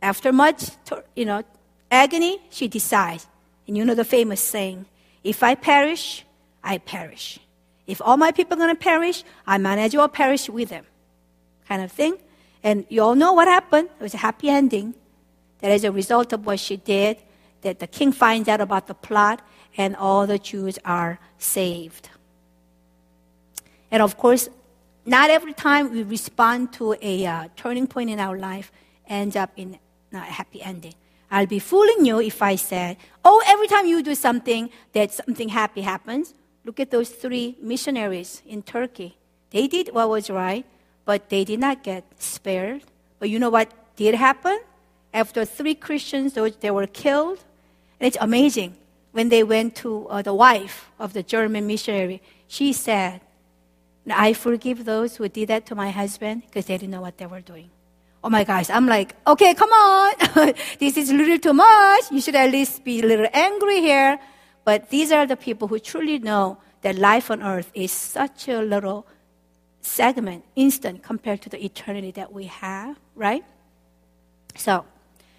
[0.00, 0.70] after much,
[1.16, 1.42] you know,
[1.90, 3.26] agony, she decides.
[3.66, 4.86] And you know the famous saying,
[5.24, 6.24] if I perish,
[6.62, 7.40] I perish.
[7.86, 10.84] If all my people are going to perish, I might as well perish with them.
[11.66, 12.18] Kind of thing.
[12.62, 13.88] And you all know what happened.
[13.98, 14.94] It was a happy ending.
[15.60, 17.18] That as a result of what she did,
[17.62, 19.42] that the king finds out about the plot
[19.76, 22.10] and all the Jews are saved.
[23.90, 24.48] And of course,
[25.06, 28.70] not every time we respond to a uh, turning point in our life
[29.06, 29.78] ends up in
[30.12, 30.94] a happy ending.
[31.30, 35.48] I'll be fooling you if I said, oh, every time you do something, that something
[35.48, 36.34] happy happens.
[36.64, 39.16] Look at those three missionaries in Turkey.
[39.50, 40.66] They did what was right,
[41.08, 42.82] but they did not get spared.
[43.18, 44.60] But you know what did happen?
[45.14, 47.38] After three Christians, they were killed.
[47.98, 48.76] And it's amazing.
[49.12, 53.22] When they went to uh, the wife of the German missionary, she said,
[54.06, 57.24] I forgive those who did that to my husband because they didn't know what they
[57.24, 57.70] were doing.
[58.22, 60.12] Oh my gosh, I'm like, okay, come on.
[60.78, 62.04] this is a little too much.
[62.10, 64.20] You should at least be a little angry here.
[64.62, 68.60] But these are the people who truly know that life on earth is such a
[68.60, 69.06] little
[69.80, 73.44] segment, instant compared to the eternity that we have, right?
[74.54, 74.84] So,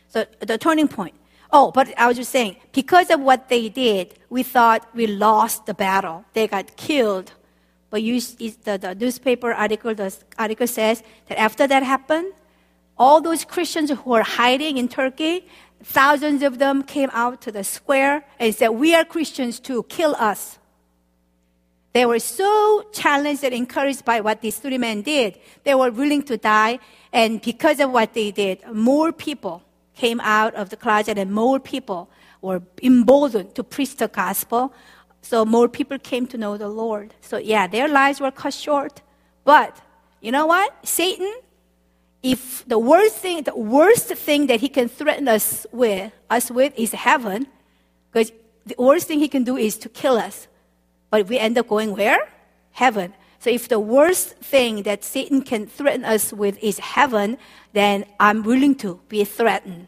[0.08, 1.16] so the turning point.
[1.52, 5.66] Oh, but I was just saying, because of what they did, we thought we lost
[5.66, 6.26] the battle.
[6.34, 7.34] They got killed.
[7.90, 12.34] But you, the, the newspaper article, the article says that after that happened,
[13.00, 15.48] all those Christians who were hiding in Turkey,
[15.84, 20.16] thousands of them came out to the square and said, We are Christians too, kill
[20.16, 20.59] us.
[21.94, 25.40] They were so challenged and encouraged by what these three men did.
[25.64, 26.80] They were willing to die.
[27.12, 29.64] And because of what they did, more people
[29.96, 32.10] came out of the closet and more people
[32.42, 34.74] were emboldened to preach the gospel.
[35.22, 37.16] So more people came to know the Lord.
[37.22, 39.02] So yeah, their lives were cut short.
[39.44, 39.82] But
[40.22, 40.74] you know what?
[40.88, 41.34] Satan,
[42.22, 46.74] if the worst thing, the worst thing that he can threaten us with, us with
[46.78, 47.48] is heaven,
[48.12, 48.32] because
[48.66, 50.48] the worst thing he can do is to kill us.
[51.10, 52.30] But we end up going where?
[52.72, 53.14] Heaven.
[53.40, 57.38] So if the worst thing that Satan can threaten us with is heaven,
[57.74, 59.88] then I'm willing to be threatened.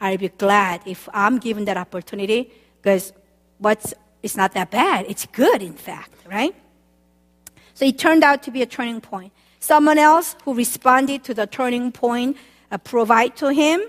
[0.00, 3.12] I'll be glad if I'm given that opportunity because
[3.58, 5.06] what's it's not that bad.
[5.08, 6.54] It's good, in fact, right?
[7.74, 9.32] So it turned out to be a turning point.
[9.58, 12.36] Someone else who responded to the turning point
[12.70, 13.80] uh, provide to him,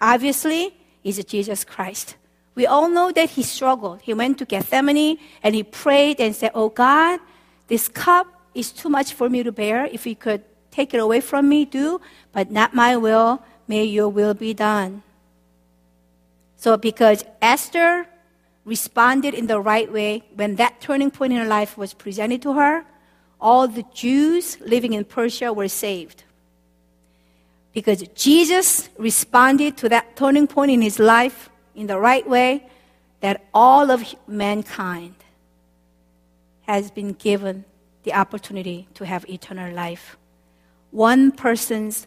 [0.00, 0.74] obviously,
[1.04, 2.16] is Jesus Christ.
[2.58, 4.02] We all know that he struggled.
[4.02, 7.20] He went to Gethsemane and he prayed and said, Oh God,
[7.68, 9.84] this cup is too much for me to bear.
[9.86, 10.42] If you could
[10.72, 12.00] take it away from me, do,
[12.32, 15.04] but not my will, may your will be done.
[16.56, 18.08] So, because Esther
[18.64, 22.54] responded in the right way when that turning point in her life was presented to
[22.54, 22.84] her,
[23.40, 26.24] all the Jews living in Persia were saved.
[27.72, 32.66] Because Jesus responded to that turning point in his life in the right way,
[33.20, 35.14] that all of mankind
[36.62, 37.64] has been given
[38.02, 40.16] the opportunity to have eternal life.
[40.90, 42.06] One person's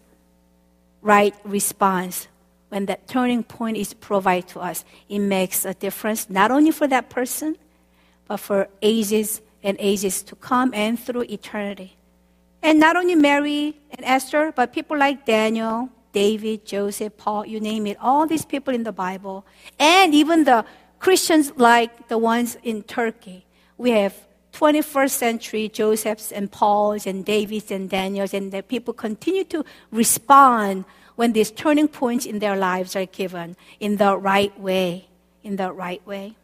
[1.01, 2.28] right response
[2.69, 6.88] when that turning point is provided to us, it makes a difference not only for
[6.88, 7.57] that person,
[8.28, 11.97] but for ages and ages to come and through eternity.
[12.63, 17.88] And not only Mary and Esther, but people like Daniel, David, Joseph, Paul, you name
[17.88, 19.45] it, all these people in the Bible,
[19.80, 20.66] and even the
[20.99, 23.45] Christians like the ones in Turkey.
[23.78, 24.16] We have
[24.53, 30.86] 21st century Josephs and Pauls and Davids and Daniels, and the people continue to respond
[31.16, 35.07] when these turning points in their lives are given in the right way.
[35.43, 36.36] In the right way.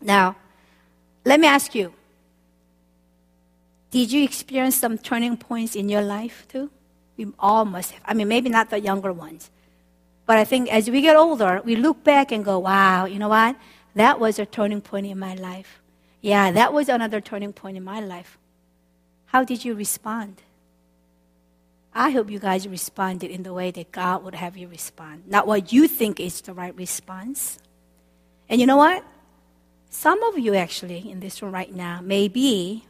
[0.00, 0.36] Now,
[1.24, 1.92] let me ask you
[3.90, 6.70] did you experience some turning points in your life too?
[7.20, 8.00] We all must have.
[8.06, 9.50] I mean, maybe not the younger ones.
[10.24, 13.28] But I think as we get older, we look back and go, wow, you know
[13.28, 13.56] what?
[13.94, 15.82] That was a turning point in my life.
[16.22, 18.38] Yeah, that was another turning point in my life.
[19.26, 20.40] How did you respond?
[21.94, 25.46] I hope you guys responded in the way that God would have you respond, not
[25.46, 27.58] what you think is the right response.
[28.48, 29.04] And you know what?
[29.90, 32.86] Some of you actually in this room right now may be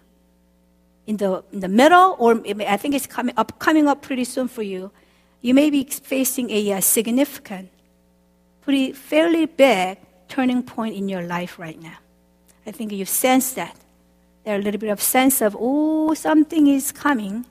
[1.11, 4.47] in the, in the middle, or I think it's coming up, coming up pretty soon
[4.47, 4.93] for you.
[5.41, 7.69] You may be facing a, a significant,
[8.61, 9.99] pretty fairly big
[10.29, 11.99] turning point in your life right now.
[12.65, 13.75] I think you sense that.
[14.45, 17.45] There's a little bit of sense of, oh, something is coming.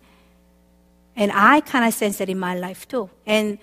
[1.18, 3.10] And I kind of sense that in my life too.
[3.26, 3.60] And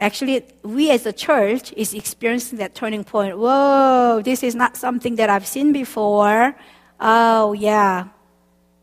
[0.00, 3.38] actually, we as a church is experiencing that turning point.
[3.38, 6.56] Whoa, this is not something that I've seen before.
[6.98, 8.08] Oh, yeah.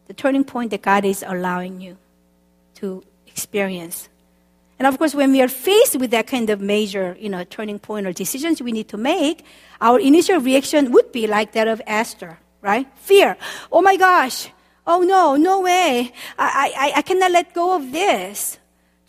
[0.07, 1.97] The turning point that God is allowing you
[2.75, 4.09] to experience.
[4.79, 7.79] And of course, when we are faced with that kind of major, you know, turning
[7.79, 9.43] point or decisions we need to make,
[9.81, 12.87] our initial reaction would be like that of Esther, right?
[12.97, 13.37] Fear.
[13.71, 14.49] Oh my gosh,
[14.87, 16.13] Oh no, no way.
[16.39, 18.57] I, I, I cannot let go of this.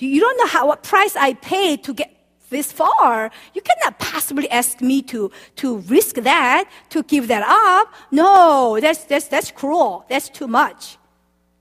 [0.00, 2.17] You don't know how, what price I paid to get
[2.50, 3.30] this far.
[3.54, 7.92] You cannot possibly ask me to, to risk that, to give that up.
[8.10, 10.04] No, that's, that's, that's cruel.
[10.08, 10.98] That's too much.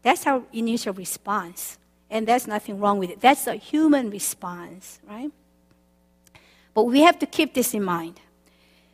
[0.01, 1.77] That's our initial response.
[2.09, 3.21] And there's nothing wrong with it.
[3.21, 5.31] That's a human response, right?
[6.73, 8.21] But we have to keep this in mind.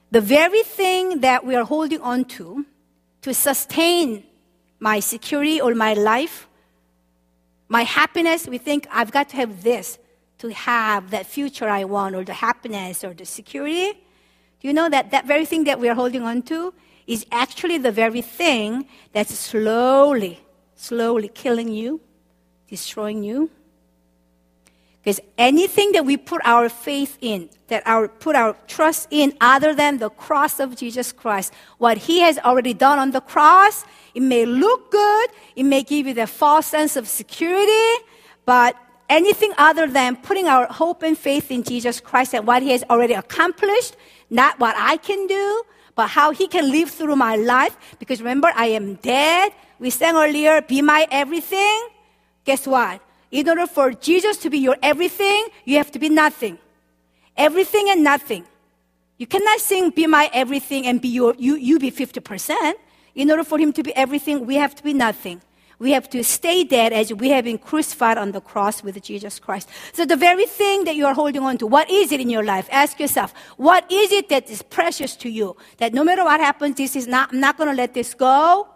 [0.09, 2.65] The very thing that we are holding on to
[3.21, 4.23] to sustain
[4.79, 6.47] my security or my life,
[7.67, 9.97] my happiness, we think I've got to have this
[10.43, 13.93] to have that future I want or the happiness or the security.
[14.59, 16.73] Do you know that that very thing that we are holding on to
[17.07, 20.41] is actually the very thing that's slowly,
[20.75, 22.01] slowly killing you,
[22.67, 23.49] destroying you?
[25.01, 29.73] Because anything that we put our faith in, that our put our trust in other
[29.73, 34.21] than the cross of Jesus Christ, what he has already done on the cross, it
[34.21, 38.03] may look good, it may give you the false sense of security,
[38.45, 38.75] but
[39.09, 42.83] anything other than putting our hope and faith in Jesus Christ and what he has
[42.89, 43.95] already accomplished,
[44.29, 45.63] not what I can do,
[45.95, 47.77] but how he can live through my life.
[47.99, 49.53] Because remember, I am dead.
[49.79, 51.87] We sang earlier, be my everything.
[52.45, 53.01] Guess what?
[53.31, 56.57] In order for Jesus to be your everything, you have to be nothing.
[57.35, 58.45] Everything and nothing.
[59.17, 62.73] You cannot sing be my everything and be your, you, you be 50%.
[63.15, 65.41] In order for him to be everything, we have to be nothing.
[65.83, 69.37] We have to stay dead as we have been crucified on the cross with Jesus
[69.37, 69.67] Christ.
[69.91, 72.45] So the very thing that you are holding on to, what is it in your
[72.45, 72.69] life?
[72.71, 75.57] Ask yourself, what is it that is precious to you?
[75.79, 78.69] That no matter what happens, this is not, I'm not going to let this go.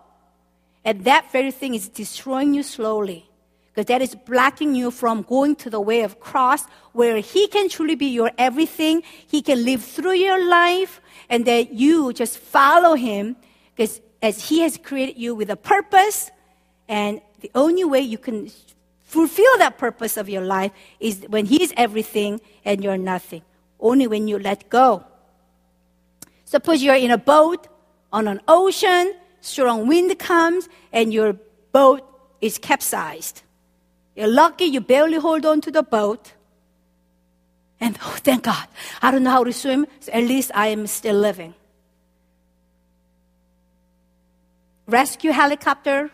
[0.84, 3.30] And that very thing is destroying you slowly.
[3.70, 7.70] Because that is blocking you from going to the way of cross where He can
[7.70, 9.01] truly be your everything.
[9.28, 10.99] He can live through your life
[11.30, 13.38] and that you just follow Him
[13.74, 16.32] because as He has created you with a purpose
[16.88, 18.50] and the only way you can
[19.02, 23.42] fulfill that purpose of your life is when He's everything and you're nothing.
[23.80, 25.06] Only when you let go.
[26.46, 27.68] Suppose you're in a boat
[28.12, 31.34] on an ocean strong wind comes and your
[31.72, 32.02] boat
[32.42, 33.42] is capsized.
[34.16, 36.34] You're lucky you barely hold on to the boat.
[37.80, 38.68] And oh, thank God,
[39.02, 41.54] I don't know how to swim, so at least I am still living.
[44.88, 46.10] Rescue helicopter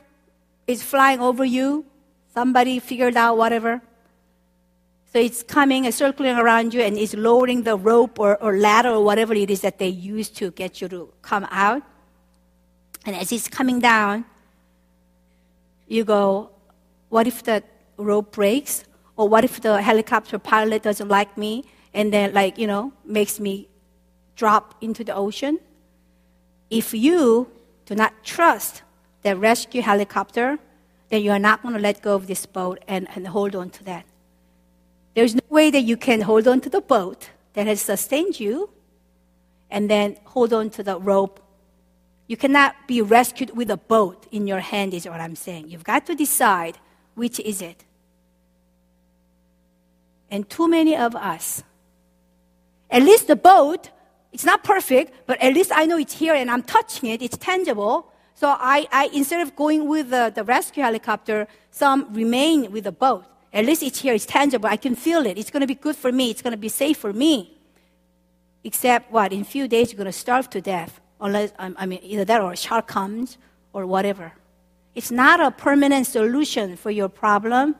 [0.68, 1.86] is flying over you.
[2.34, 3.82] Somebody figured out whatever.
[5.12, 8.90] So it's coming and circling around you and it's lowering the rope or, or ladder
[8.90, 11.84] or whatever it is that they use to get you to come out.
[13.06, 14.26] And as it's coming down,
[15.88, 16.50] you go,
[17.10, 17.64] what if the
[17.98, 18.86] rope breaks?
[19.16, 23.40] Or what if the helicopter pilot doesn't like me and then, like, you know, makes
[23.40, 23.68] me
[24.36, 25.60] drop into the ocean?
[26.72, 27.52] If you
[27.86, 28.82] do not trust
[29.24, 30.60] the rescue helicopter,
[31.10, 33.70] then you are not going to let go of this boat and, and hold on
[33.72, 34.06] to that.
[35.16, 38.70] There's no way that you can hold on to the boat that has sustained you
[39.70, 41.44] and then hold on to the rope
[42.28, 45.70] you cannot be rescued with a boat in your hand, is what I'm saying.
[45.70, 46.78] You've got to decide
[47.16, 47.84] which is it.
[50.32, 51.64] And too many of us,
[52.90, 53.90] at least the boat,
[54.32, 57.38] it's not perfect, but at least I know it's here and I'm touching it, it's
[57.38, 58.12] tangible.
[58.36, 62.92] So I, I instead of going with the, the rescue helicopter, some remain with the
[62.92, 63.26] boat.
[63.54, 65.38] At least it's here, it's tangible, I can feel it.
[65.38, 67.58] It's going to be good for me, it's going to be safe for me.
[68.64, 69.32] Except what?
[69.34, 72.42] In a few days, you're going to starve to death unless, I mean, either that
[72.42, 73.38] or a shark comes
[73.74, 74.34] or whatever.
[74.96, 77.76] It's not a permanent solution for your problem,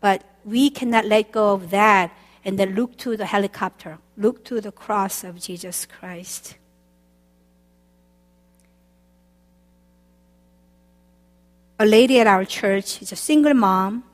[0.00, 2.12] but we cannot let go of that
[2.44, 6.56] and then look to the helicopter, look to the cross of Jesus Christ.
[11.82, 14.04] A lady at our church is a single mom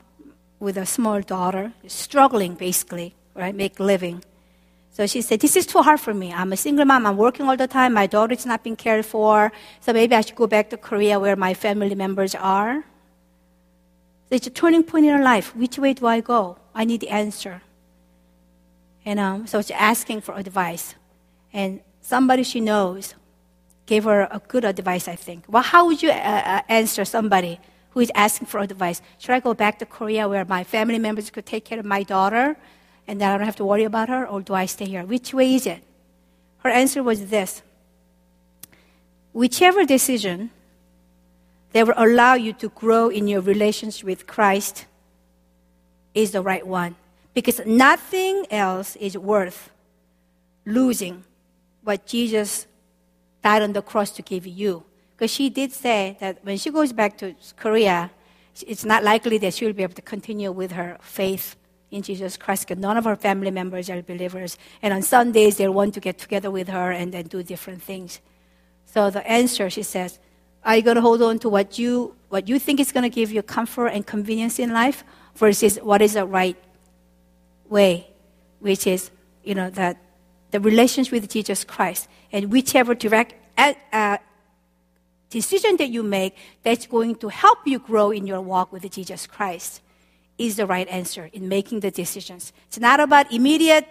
[0.59, 4.23] with a small daughter, struggling basically, right, make living.
[4.89, 6.33] So she said, This is too hard for me.
[6.33, 7.05] I'm a single mom.
[7.05, 7.93] I'm working all the time.
[7.93, 9.51] My daughter is not being cared for.
[9.81, 12.83] So maybe I should go back to Korea where my family members are.
[14.29, 15.55] So it's a turning point in her life.
[15.55, 16.57] Which way do I go?
[16.73, 17.61] I need the answer.
[19.05, 20.95] And um, so she's asking for advice.
[21.53, 23.13] And somebody she knows
[23.91, 25.39] gave her a good advice, I think.
[25.53, 27.53] Well, how would you uh, uh, answer somebody
[27.91, 29.01] who is asking for advice?
[29.21, 32.03] Should I go back to Korea where my family members could take care of my
[32.03, 32.45] daughter?
[33.09, 35.03] and then I don't have to worry about her, or do I stay here?
[35.03, 35.81] Which way is it?
[36.59, 37.63] Her answer was this
[39.33, 40.51] Whichever decision
[41.73, 44.85] that will allow you to grow in your relationship with Christ
[46.13, 46.97] is the right one.
[47.33, 49.71] Because nothing else is worth
[50.65, 51.23] losing
[51.83, 52.67] what Jesus
[53.43, 54.83] died on the cross to give you.
[55.15, 58.11] Because she did say that when she goes back to Korea,
[58.65, 61.55] it's not likely that she'll be able to continue with her faith
[61.91, 64.57] in Jesus Christ because none of her family members are believers.
[64.81, 68.19] And on Sundays, they want to get together with her and then do different things.
[68.85, 70.19] So the answer, she says,
[70.63, 73.09] are you going to hold on to what you, what you think is going to
[73.09, 75.03] give you comfort and convenience in life
[75.35, 76.57] versus what is the right
[77.69, 78.07] way,
[78.59, 79.11] which is,
[79.43, 79.97] you know, that
[80.51, 84.17] the relationship with Jesus Christ and whichever direct uh, uh,
[85.29, 89.27] decision that you make that's going to help you grow in your walk with Jesus
[89.27, 89.81] Christ
[90.37, 92.53] is the right answer in making the decisions.
[92.67, 93.87] It's not about immediate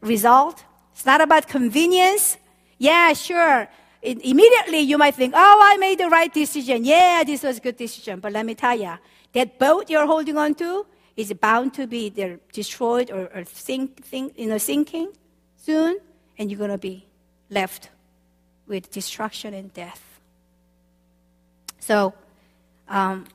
[0.00, 0.64] result.
[0.92, 2.36] It's not about convenience.
[2.78, 3.68] Yeah, sure.
[4.02, 6.84] It, immediately you might think, oh, I made the right decision.
[6.84, 8.20] Yeah, this was a good decision.
[8.20, 8.94] But let me tell you,
[9.32, 14.04] that boat you're holding on to is bound to be either destroyed or, or sink,
[14.12, 15.12] you know, sinking
[15.56, 15.98] soon,
[16.38, 17.06] and you're going to be
[17.50, 17.90] left
[18.66, 20.02] with destruction and death.
[21.80, 22.14] So,
[22.88, 23.26] um,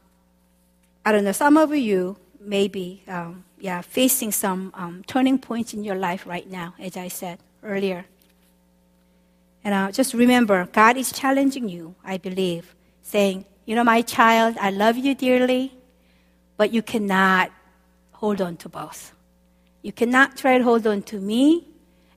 [1.06, 5.84] I don't know, some of you maybe um, yeah, facing some um, turning points in
[5.84, 8.06] your life right now, as I said earlier.
[9.64, 14.58] And uh, just remember, God is challenging you, I believe, saying, You know, my child,
[14.60, 15.74] I love you dearly,
[16.58, 17.52] but you cannot
[18.14, 19.14] hold on to both.
[19.82, 21.68] You cannot try to hold on to me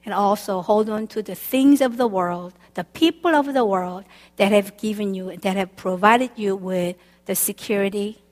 [0.04, 4.04] and also hold on to the things of the world, the people of the world
[4.36, 6.96] that have given you, that have provided you with
[7.26, 8.22] the security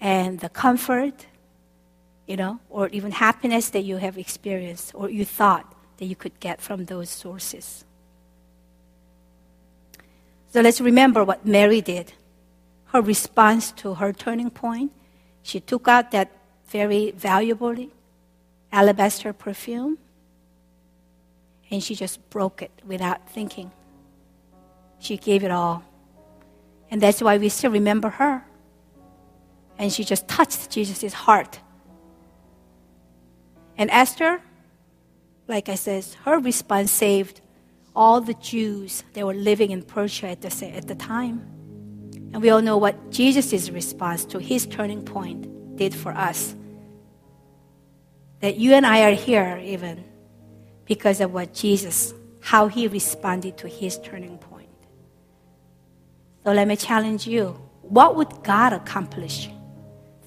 [0.00, 1.26] and the comfort,
[2.26, 6.40] you know, or even happiness that you have experienced or you thought that you could
[6.40, 7.84] get from those sources.
[10.52, 12.12] So let's remember what Mary did.
[12.86, 14.90] Her response to her turning point,
[15.42, 16.32] she took out that
[16.68, 17.76] very valuable
[18.72, 19.98] alabaster perfume
[21.70, 23.70] and she just broke it without thinking.
[24.98, 25.84] She gave it all.
[26.90, 28.44] And that's why we still remember her.
[29.78, 31.60] And she just touched Jesus' heart.
[33.78, 34.42] And Esther,
[35.48, 37.40] like I said, her response saved
[37.94, 41.46] all the Jews that were living in Persia at the, at the time.
[42.32, 46.54] And we all know what Jesus' response to his turning point did for us.
[48.40, 50.04] That you and I are here, even
[50.90, 54.66] because of what Jesus, how he responded to his turning point.
[56.42, 57.54] So let me challenge you.
[57.82, 59.48] What would God accomplish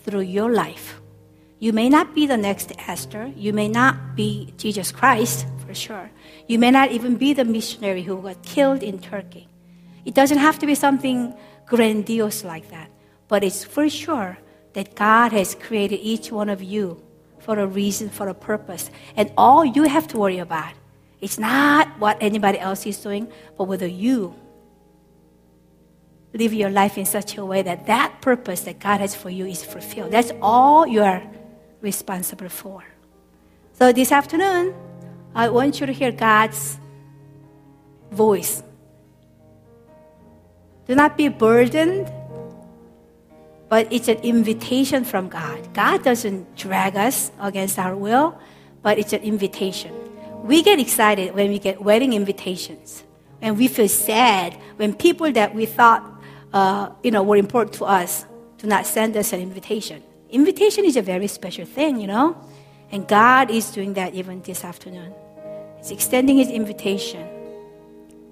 [0.05, 1.01] through your life?
[1.59, 3.29] You may not be the next Esther.
[3.35, 6.09] You may not be Jesus Christ, for sure.
[6.47, 9.49] You may not even be the missionary who got killed in Turkey.
[10.05, 11.35] It doesn't have to be something
[11.65, 12.89] grandiose like that.
[13.27, 14.37] But it's for sure
[14.75, 17.03] that God has created each one of you
[17.43, 18.89] for a reason, for a purpose.
[19.15, 20.73] And all you have to worry about
[21.23, 24.35] it's not what anybody else is doing, but whether you
[26.33, 29.45] live your life in such a way that that purpose that God has for you
[29.45, 30.11] is fulfilled.
[30.11, 31.23] That's all you are
[31.79, 32.83] responsible for.
[33.71, 34.75] So this afternoon,
[35.33, 36.77] I want you to hear God's
[38.11, 38.61] voice.
[40.87, 42.11] Do not be burdened,
[43.69, 45.73] but it's an invitation from God.
[45.73, 48.37] God doesn't drag us against our will,
[48.81, 49.93] but it's an invitation.
[50.43, 53.03] We get excited when we get wedding invitations,
[53.41, 56.03] and we feel sad when people that we thought
[56.51, 58.25] uh, you know were important to us
[58.57, 60.01] do not send us an invitation.
[60.29, 62.37] Invitation is a very special thing, you know,
[62.91, 65.13] and God is doing that even this afternoon.
[65.77, 67.27] He's extending His invitation.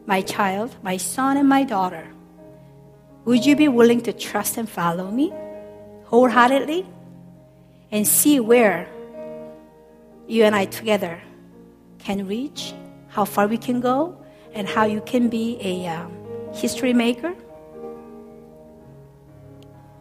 [0.06, 2.08] My child, my son, and my daughter,
[3.26, 5.32] would you be willing to trust and follow me
[6.06, 6.86] wholeheartedly
[7.92, 8.88] and see where
[10.28, 11.22] you and I together
[12.00, 12.74] can reach,
[13.10, 14.18] how far we can go,
[14.54, 16.12] and how you can be a um,
[16.54, 17.34] history maker?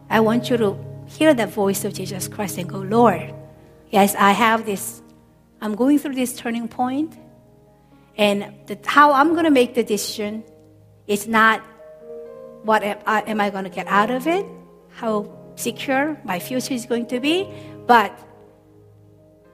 [0.08, 3.34] I want you to hear the voice of Jesus Christ and go, Lord,
[3.90, 5.02] yes, I have this,
[5.60, 6.68] I'm going through this turning.
[8.16, 10.42] And the, how I'm going to make the decision
[11.06, 11.62] is not
[12.62, 14.46] what am I, am I going to get out of it,
[14.90, 17.48] how secure my future is going to be,
[17.86, 18.18] but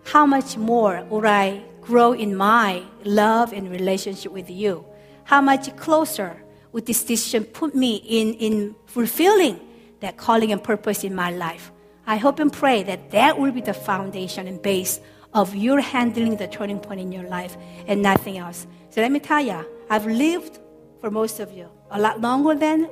[0.04, 4.84] how much more will I grow in my love and relationship with you?
[5.24, 6.42] How much closer
[6.72, 9.61] would this decision put me in, in fulfilling
[10.00, 11.72] that calling and purpose in my life?
[12.07, 15.00] I hope and pray that that will be the foundation and base
[15.34, 17.57] of your handling the turning point in your life
[17.88, 18.66] and nothing else.
[18.90, 20.61] So let me tell you, I've lived
[21.00, 22.89] for most of you a lot longer than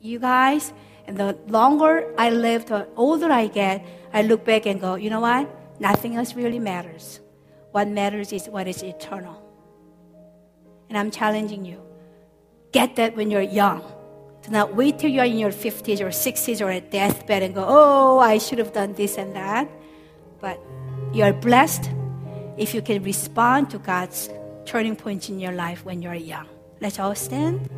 [0.00, 0.72] you guys.
[1.06, 5.10] And the longer I live, the older I get, I look back and go, you
[5.10, 5.48] know what?
[5.80, 7.20] Nothing else really matters.
[7.72, 9.42] What matters is what is eternal.
[10.88, 11.80] And I'm challenging you.
[12.70, 13.82] Get that when you're young.
[14.42, 17.64] Do not wait till you're in your 50s or 60s or at deathbed and go,
[17.66, 19.70] oh, I should have done this and that.
[20.40, 20.60] But
[21.12, 21.90] you are blessed
[22.56, 24.28] if you can respond to God's
[24.64, 26.46] turning points in your life when you're young.
[26.80, 27.70] Let's all stand.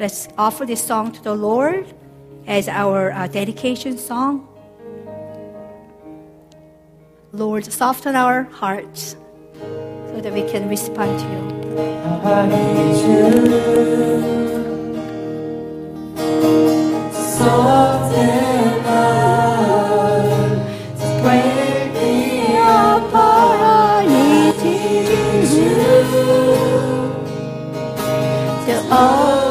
[0.00, 1.84] Let's offer this song to the Lord
[2.46, 4.48] as our uh, dedication song.
[7.32, 9.14] Lord, soften our hearts
[9.60, 11.42] so that we can respond to you.
[17.12, 18.40] Soften
[28.92, 29.49] open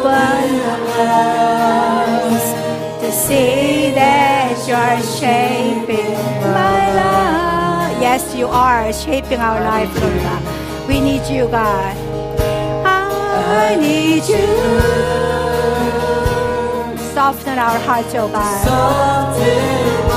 [3.01, 8.01] to see that you're shaping my life.
[8.01, 10.43] Yes, you are shaping our life, Lord God.
[10.87, 11.95] We need you, God.
[12.85, 14.47] I need you.
[17.13, 18.67] Soften our hearts, oh God.
[18.67, 20.08] Soften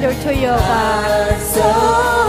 [0.00, 2.19] surrender to you, God.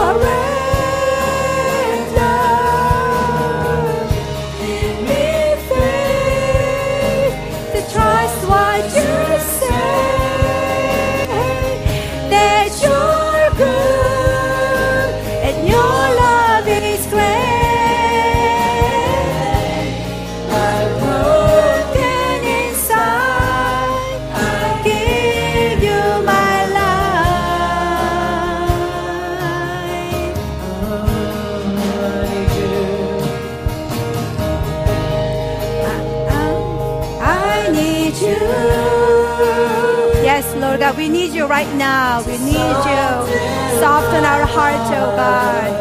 [41.42, 42.22] You right now.
[42.24, 43.80] We need you.
[43.82, 45.81] Soften our hearts, oh God.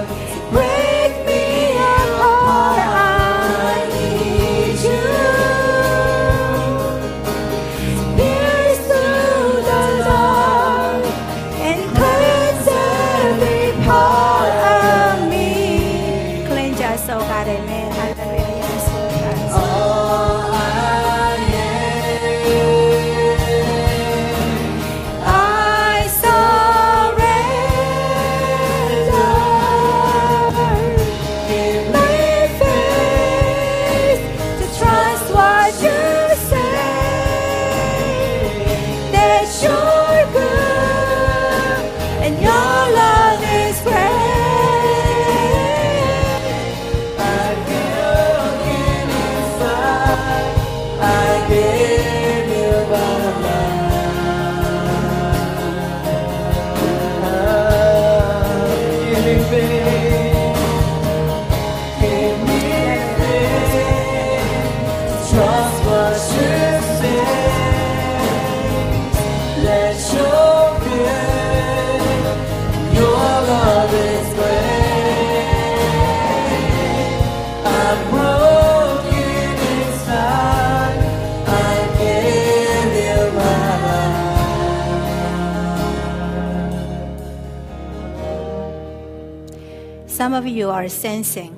[90.90, 91.56] Sensing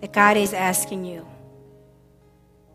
[0.00, 1.26] that God is asking you.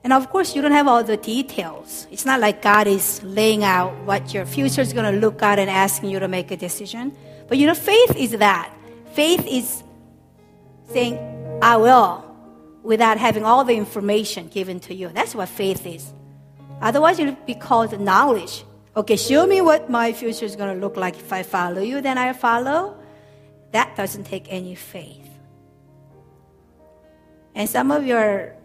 [0.03, 2.07] And of course, you don't have all the details.
[2.11, 5.59] It's not like God is laying out what your future is going to look at
[5.59, 7.15] and asking you to make a decision.
[7.47, 8.73] But you know, faith is that.
[9.13, 9.83] Faith is
[10.91, 11.19] saying,
[11.61, 12.25] I will,
[12.81, 15.09] without having all the information given to you.
[15.09, 16.11] That's what faith is.
[16.81, 18.65] Otherwise, it'll be called knowledge.
[18.95, 21.15] Okay, show me what my future is going to look like.
[21.15, 22.97] If I follow you, then I follow.
[23.71, 25.27] That doesn't take any faith.
[27.55, 28.55] And some of your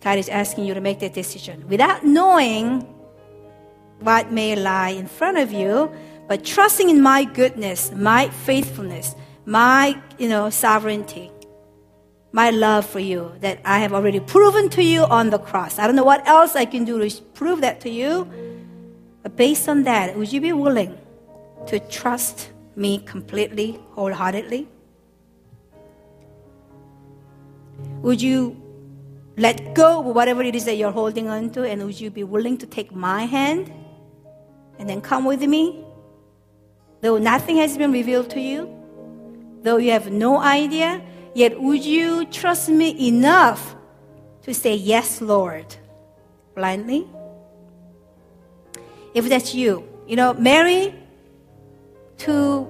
[0.00, 2.80] God is asking you to make that decision without knowing
[4.00, 5.92] what may lie in front of you,
[6.26, 11.30] but trusting in my goodness, my faithfulness, my you know sovereignty,
[12.32, 15.78] my love for you that I have already proven to you on the cross.
[15.78, 18.30] I don't know what else I can do to prove that to you,
[19.22, 20.96] but based on that, would you be willing
[21.66, 24.66] to trust me completely, wholeheartedly?
[28.02, 28.56] Would you
[29.36, 32.24] let go of whatever it is that you're holding on to, and would you be
[32.24, 33.72] willing to take my hand
[34.78, 35.84] and then come with me?
[37.02, 38.68] Though nothing has been revealed to you,
[39.62, 41.02] though you have no idea,
[41.34, 43.76] yet would you trust me enough
[44.42, 45.76] to say, Yes, Lord,
[46.54, 47.06] blindly?
[49.14, 50.94] If that's you, you know, Mary,
[52.20, 52.68] to,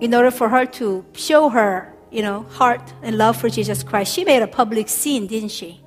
[0.00, 4.12] in order for her to show her you know, heart and love for Jesus Christ,
[4.12, 5.80] she made a public scene, didn't she?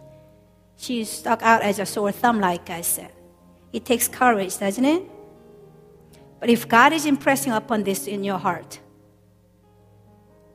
[0.76, 3.11] She stuck out as a sore thumb, like I said.
[3.71, 5.03] It takes courage, doesn't it?
[6.39, 8.80] But if God is impressing upon this in your heart,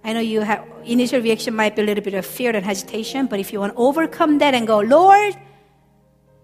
[0.03, 3.27] I know you have initial reaction might be a little bit of fear and hesitation,
[3.27, 5.37] but if you want to overcome that and go, Lord,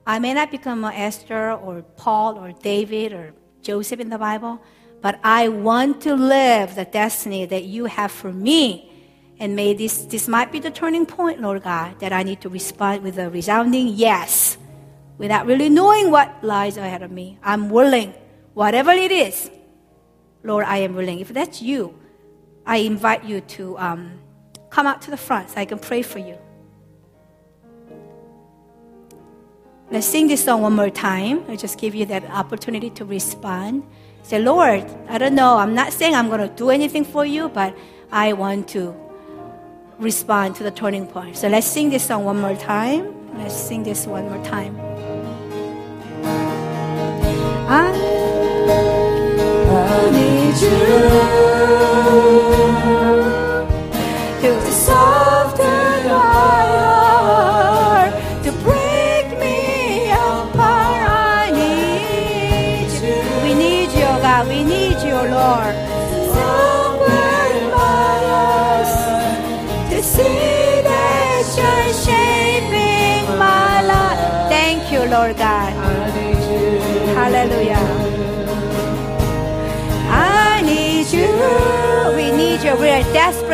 [0.06, 3.34] I may not become an Esther or Paul or David or
[3.66, 4.62] Joseph in the Bible,
[5.02, 8.92] but I want to live the destiny that you have for me.
[9.38, 12.48] And may this, this might be the turning point, Lord God, that I need to
[12.48, 14.56] respond with a resounding yes,
[15.18, 17.38] without really knowing what lies ahead of me.
[17.42, 18.14] I'm willing,
[18.54, 19.50] whatever it is,
[20.42, 21.18] Lord, I am willing.
[21.20, 21.98] If that's you,
[22.64, 24.20] I invite you to um,
[24.70, 26.38] come out to the front so I can pray for you.
[29.88, 31.44] Let's sing this song one more time.
[31.48, 33.84] I just give you that opportunity to respond.
[34.24, 35.58] Say, Lord, I don't know.
[35.58, 37.72] I'm not saying I'm going to do anything for you, but
[38.10, 38.96] I want to
[40.00, 41.36] respond to the turning point.
[41.36, 43.14] So let's sing this song one more time.
[43.38, 44.76] Let's sing this one more time.
[47.68, 47.92] I
[49.70, 51.95] I need you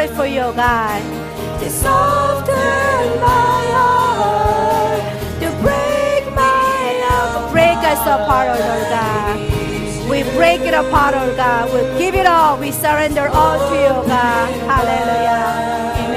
[0.02, 1.02] desperate for you, God.
[1.60, 5.02] To soften my heart,
[5.40, 10.10] to break my heart, break us apart, oh Lord God.
[10.10, 11.72] We break it apart, oh God.
[11.72, 12.58] We give it all.
[12.58, 14.50] We surrender all to you, God.
[14.70, 16.11] Hallelujah.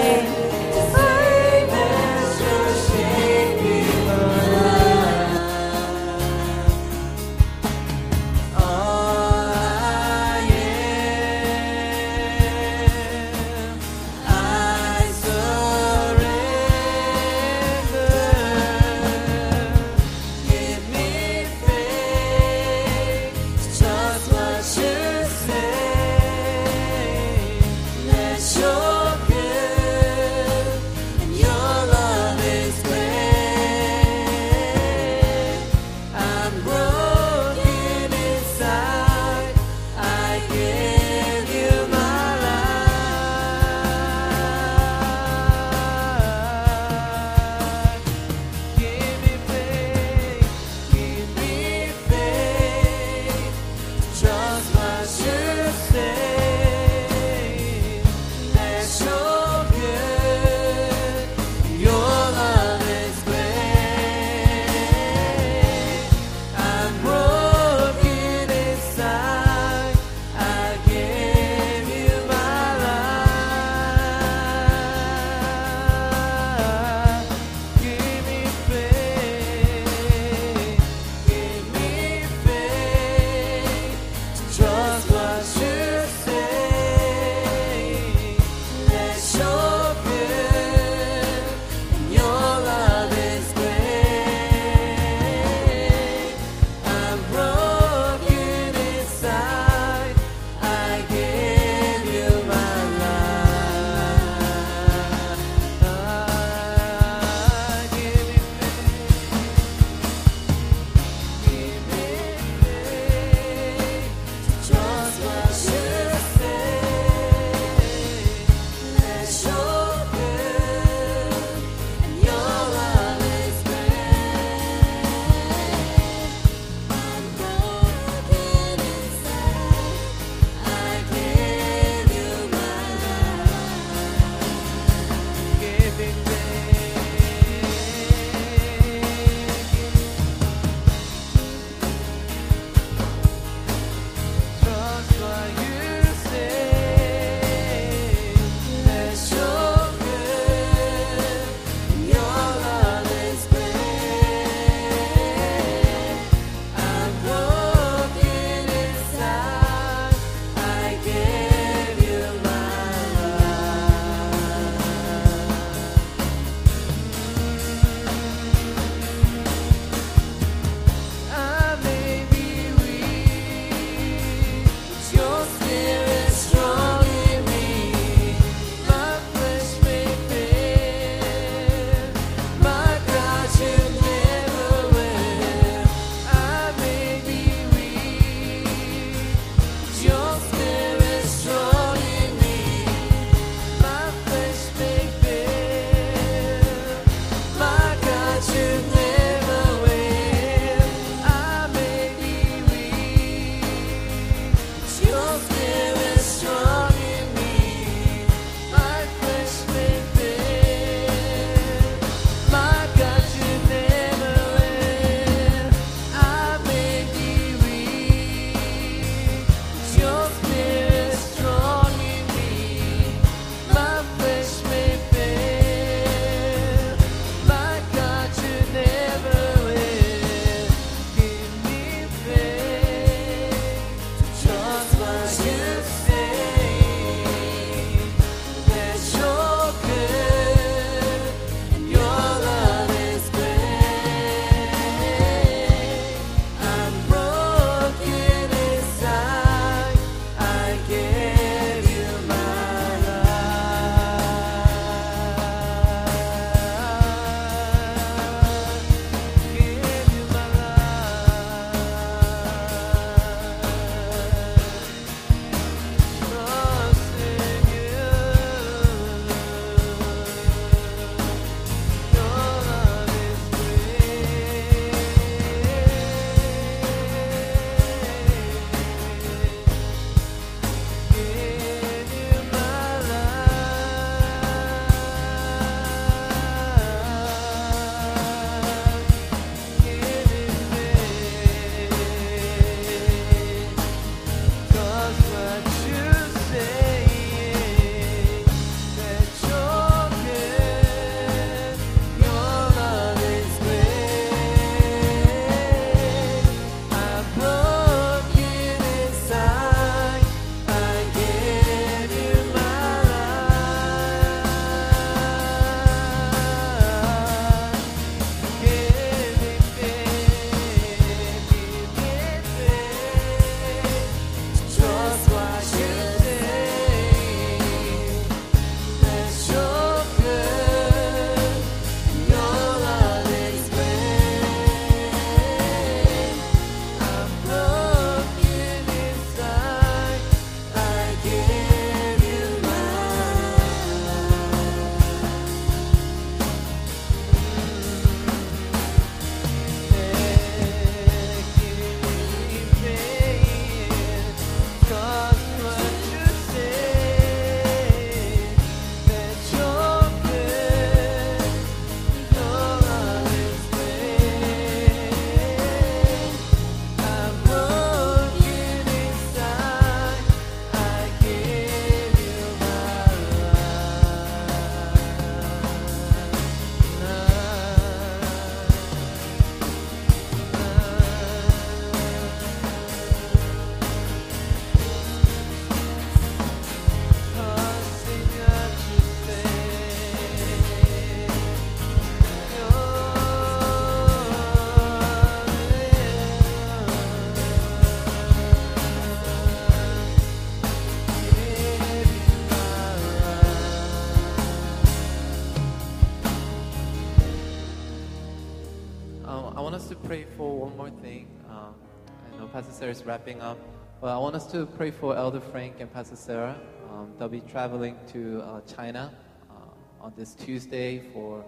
[412.82, 413.58] Wrapping up,
[414.02, 416.60] but I want us to pray for Elder Frank and Pastor Sarah.
[416.92, 419.14] Um, they'll be traveling to uh, China
[419.50, 421.46] uh, on this Tuesday for